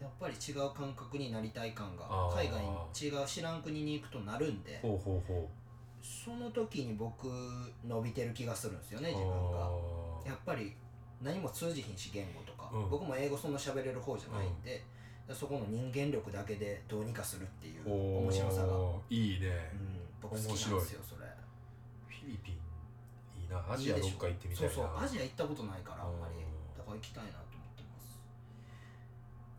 [0.00, 4.80] やっぱり違う感覚になりたい感が海外に違う知らん国に行くとなるんで
[6.02, 7.28] その時に僕
[7.84, 9.58] 伸びてる気がするんですよねう自分が。
[10.24, 10.72] やっぱり
[11.20, 12.90] 何も通じひんし言語とか、うん。
[12.90, 14.84] 僕も英語そんな喋れる方じゃないんで、
[15.32, 19.48] そこの人間力だけでどうにかするっていう面白さが、うん、いいね
[20.30, 21.26] 僕好きなんですよそれ。
[22.08, 22.54] フィリピン
[23.42, 23.62] いいな。
[23.70, 24.74] アジアどっか行ってみたいな。
[24.74, 26.42] そうそうアジア行ったことないからあんまり。
[26.42, 26.76] うん。
[26.76, 28.20] だから行きたいなと思ってます。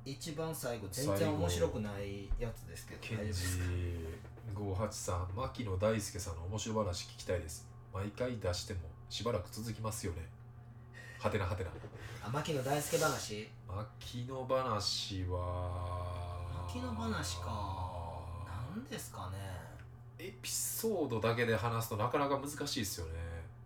[0.06, 3.64] 一番最後全然面白くないやつですけどケンジ大丈夫ですか
[5.34, 7.68] ？583牧野大輔さんの面白話聞きたいです。
[7.94, 10.28] 毎回出してもしばらく続きますよね。
[11.20, 11.72] はてなはてな。
[12.24, 13.50] あ牧野大輔話？
[13.68, 16.66] 牧野話は。
[16.68, 17.98] 牧野話か。
[18.76, 19.57] なんですかね
[20.20, 23.14] エピソードだけで話すとなかなか難しいですよね。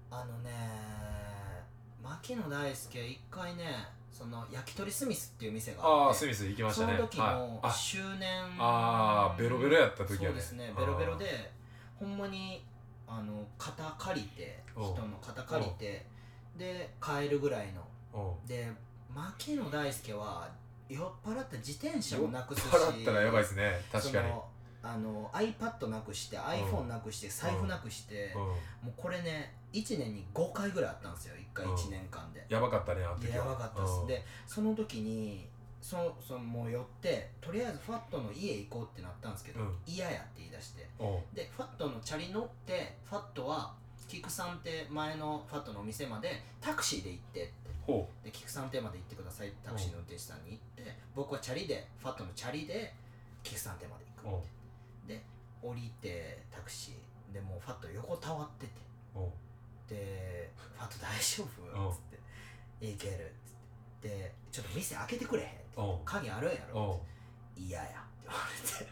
[0.10, 0.52] あのね
[2.04, 6.94] 牧野大輔一回ねその焼き鳥スミスっていう店がああってあスミス行きましたね。
[6.98, 7.34] その時はい。
[7.36, 8.30] のあ周年
[8.60, 10.26] あーベロベロやった時やね。
[10.28, 11.52] そうですねベロベロで
[12.00, 12.64] ほんまに
[13.08, 14.82] あの肩借りてう。
[14.82, 16.06] ん人の肩借りて
[16.58, 17.82] で帰るぐらいの。
[18.14, 18.44] う。
[18.44, 18.70] んで
[19.16, 20.50] 牧野大輔は
[20.90, 23.72] 酔っ払った自転車酔っもなくすし払ったらやばいですね。
[23.92, 24.30] 確かに
[24.84, 28.42] あの iPad なくして iPhone なくして財布なくして、うん。
[28.42, 28.56] も
[28.88, 31.36] うこれね1年に5回ぐらいあったんですよ。
[31.36, 31.74] 1回うん。
[31.76, 33.30] 1年間で、やばかったねあの時は。
[33.30, 34.08] いややばかったです、うん。
[34.08, 35.48] でその時に
[35.82, 39.76] そそのもう寄ってとりあえずファットの家行こうってなったんですけどうん。
[39.86, 40.88] 嫌、やって言い出して。
[41.00, 41.36] うん。
[41.36, 43.74] でファットのチャリ乗ってファットは
[44.08, 47.72] 菊さんって前のファットのお店までタクシーで行ってって。
[47.86, 52.94] ほで菊さん邸まで行ってくださいってタクシーの運転手さんに言って、僕はチャリでファットのチャリで
[53.44, 54.42] 菊さん邸まで行くううん。
[54.42, 54.48] で
[55.62, 57.34] 降りてタクシー。
[57.34, 58.74] でもうファット横たわってて。
[59.16, 59.20] う。
[59.20, 59.32] ん
[59.88, 62.00] で「ファット大丈うん夫?」っつっ
[62.80, 63.56] て「いける」っつっ
[64.02, 64.10] て。
[64.10, 65.60] で「ちょっと店開けてくれへん」って。
[65.78, 65.84] う。
[66.02, 66.72] ん鍵あるんやう。
[66.72, 67.02] んろ
[67.56, 68.40] 嫌やって言わ
[68.80, 68.92] れて。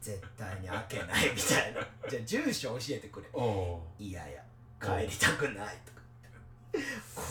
[0.00, 1.80] 絶対に開けないみたいな。
[2.08, 3.28] じゃあ住所教えてくれ。
[3.34, 3.40] う。
[3.42, 4.42] ん嫌や
[4.80, 6.00] 帰りたくないとか。
[6.72, 6.78] こ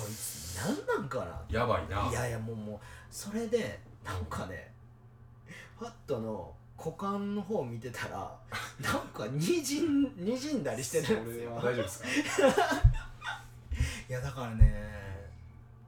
[0.08, 1.46] いつ何なんかな？
[1.50, 2.08] やばいな。
[2.10, 2.80] いやいやもうもう
[3.10, 4.72] それでなんかね
[5.80, 8.32] ファットの股間の方見てたら
[8.82, 11.52] なんかにじんにじんだりしてるんですよ。
[11.56, 12.02] 大丈夫です
[12.42, 12.48] か？
[14.10, 15.30] いやだからね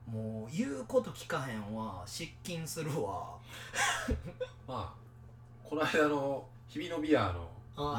[0.06, 2.04] もう言うこと聞かへんわ。
[2.06, 3.36] 失禁するわ。
[4.68, 4.94] まあ
[5.64, 7.96] この間の日比野ビアのもそう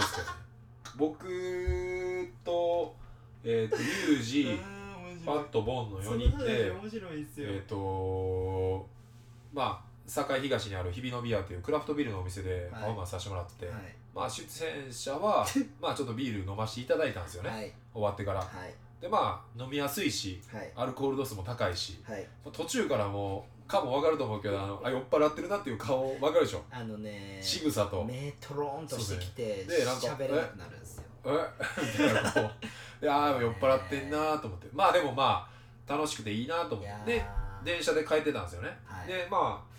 [0.00, 0.32] ですけどね。
[0.96, 2.94] 僕と
[3.42, 4.58] えっ、とユージ
[5.26, 8.88] パッとボンの4人で面白いっすよ、えっ、と
[9.52, 13.74] まあ堺東にある日比野ビアというクラフトビールのお店でパフォーマンスさせてもらってて、はい。
[14.14, 15.46] まあ出演者は
[15.80, 17.72] まあちょっとビール飲ませていただいたんですよね、はい。
[17.92, 18.40] 終わってから。
[18.40, 18.74] はい。
[19.00, 20.72] でまあ飲みやすいしはい。
[20.76, 22.26] アルコール度数も高いしはい。
[22.52, 26.62] 途中からもう顔も分かると思うけどあのあ酔っ払ってるなっていう顔分かるでしょ？
[26.70, 28.04] あのね仕草と。
[28.04, 29.76] 目トローンとしてきてね。
[29.78, 31.04] でなんか喋れなくなるんですよ。
[31.24, 31.30] え？
[32.02, 34.68] みたいなこういやー酔っ払ってんなと思って。
[34.72, 35.48] まあでもま
[35.86, 37.12] あ楽しくていいなと思って。
[37.12, 37.26] で
[37.64, 39.06] 電車で帰ってたんですよね、はい。
[39.06, 39.73] でまあ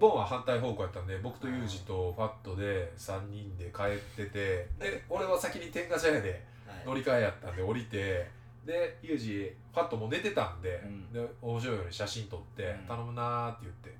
[0.00, 6.86] ボンは反対方向やったんで僕とユージとファットで3人で帰っててで俺は先に天下茶屋ではい。
[6.86, 8.26] 乗り換えやったんで降りて
[8.64, 11.12] でユージファットもう寝てたんで,、うん。
[11.12, 13.94] で面白いように写真撮ってうん「頼むな」って言って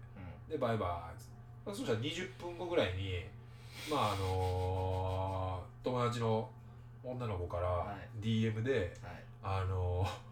[0.53, 1.21] でバイバイ
[1.71, 3.25] そしたら20分後ぐらいに
[3.91, 6.49] まああのー友達の
[7.05, 8.25] 女の子からはい。
[8.27, 9.25] DM で、はい。
[9.43, 10.30] あのー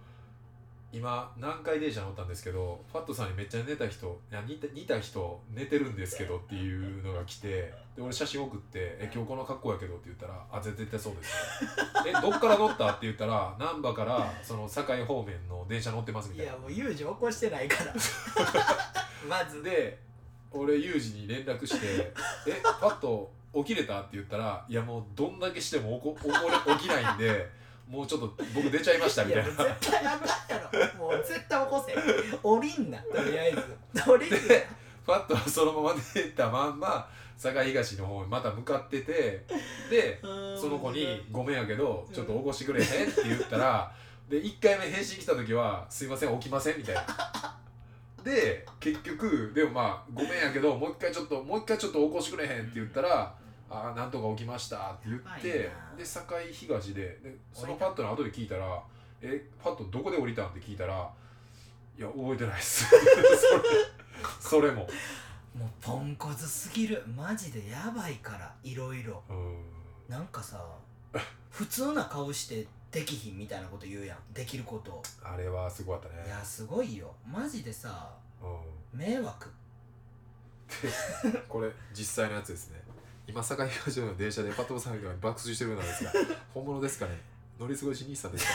[0.91, 7.49] 今何回電車乗ったんですけどファットさんにめっちゃ寝た人いや似た似た人寝てるんですけどっていうのが来て
[7.95, 11.29] で俺写真送って「え今日この格好やけど」って言ったら「あ絶対そうです
[11.75, 17.93] よ」 えどっから乗った?」って言ったら難波からその堺方面の電車乗ってますみいたいなやもうユージ起こしてないから
[19.29, 19.99] まずで
[20.51, 22.15] 俺ユージに連絡して
[22.49, 27.58] 「えパッと起きれた?」って言ったら「いやもうどんだけしても起こ起これ起きないんで
[27.89, 29.51] もうちょっと僕出ちゃいました」みたいな。
[29.51, 30.99] 絶対あかんやろ。
[30.99, 31.95] もう絶対起こせ。
[32.43, 33.53] 降りんなとりあえ
[33.95, 34.03] ず。
[34.11, 34.37] 降りんな。
[34.37, 34.67] で
[35.07, 37.09] パッとはそのまま寝たまんま
[37.39, 39.47] 堺東の方にまた向かってて
[39.89, 40.21] で
[40.61, 43.91] その子に「ごめんやけどちょっと起こしてくれへん?」って言ったら
[44.29, 47.07] で1回目返信来た時は「すいません起きません」みたいな。
[48.23, 53.35] で結局でもまあ「ごめんやけどもう一回ちょっともう一回ちょっと起こしてくれへん」って言ったら
[53.71, 58.83] 「ああなんとか起きました」って言ってなで堺東ででそのパッドの後で聞いたら
[59.21, 60.95] 「えパッドどこで降りたん?」って聞いたら
[61.99, 64.89] 「いや覚えてないっす」 それそれも。
[65.55, 67.03] もうポンコツすぎる。
[67.17, 69.23] マジでやばいからいろいろ。
[69.29, 69.65] うん。
[70.09, 70.65] なんかさ
[71.51, 74.33] 普通な顔してできひんみたいなこと言うやん。
[74.33, 75.03] できること。
[75.23, 76.25] あれはすごかったね。
[76.27, 77.13] いやすごいよ。
[77.27, 78.99] マジでさうん。
[78.99, 79.51] 迷惑。
[81.49, 82.83] これ実際のやつですね
[83.29, 86.13] 今堺東の電車でパトロさんが爆睡してるようなんですが
[86.55, 87.19] 本物ですかね？
[87.61, 88.51] 乗り過ごし兄さんですか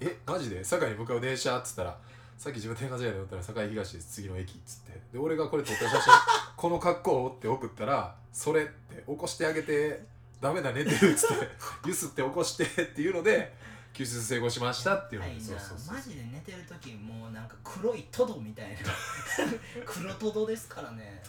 [0.00, 0.08] ね？
[0.12, 0.62] えマジで？
[0.64, 1.98] 堺に向かう電車っつったら
[2.38, 4.06] さっき自分天下茶屋で乗ったら堺東です。
[4.14, 5.00] 次の駅っつって。
[5.12, 6.12] で俺がこれ撮った写真
[6.56, 10.04] この格好をって送ったらそれって起こしてあげて
[10.40, 11.48] ダメだ寝てるっつって
[11.86, 13.54] ゆすって起こしてっていうので
[13.92, 18.78] 救出成功しましたっていうのはいそうそうそうマジで寝てる時もうなんか黒いトドみたいな。
[19.86, 21.22] 黒トドですからね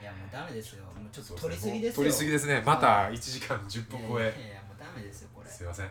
[0.00, 0.84] いやもうダメですよ。
[0.84, 1.96] もうちょっと取りすぎですよ。
[1.96, 2.62] 取りすぎですね。
[2.64, 5.50] また1時間10分超いやいえやいやもうダメですよこれ。
[5.50, 5.86] すいません。
[5.86, 5.88] い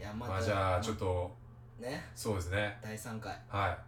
[0.00, 1.34] やままあじゃあちょっと
[1.80, 2.04] ね？
[2.14, 2.78] そうですね。
[2.82, 3.32] 第3回。
[3.48, 3.78] はい。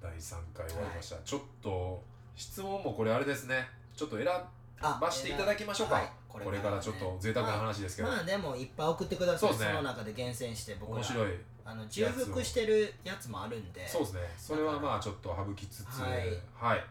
[0.00, 2.02] 第3回終わりました、ちょっと
[2.36, 3.66] 質問もこれあれですね。
[3.96, 6.10] ちょっと選あばしていただきましょうか、はい。
[6.28, 9.54] これからちょっと贅沢な話ですけど、まあでもいっぱい送ってください。
[9.54, 9.72] そ,、ね。
[9.72, 11.30] の中で厳選して僕ら面白い。
[11.64, 13.88] あの重複してるやつもあるんで。
[13.88, 14.20] そうですね。
[14.36, 16.02] それはまあちょっと省きつつ。
[16.02, 16.12] はい。
[16.54, 16.84] はい、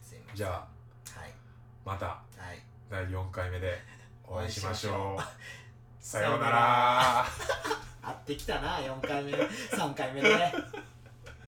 [0.00, 0.36] すいません。
[0.36, 0.73] じゃあはい
[1.84, 2.62] またはい。
[2.90, 3.78] 第4回目で
[4.26, 5.22] お会いしましょう。
[6.00, 7.26] さようなら。
[8.02, 10.52] 会ってきたな4回目3回目で、ね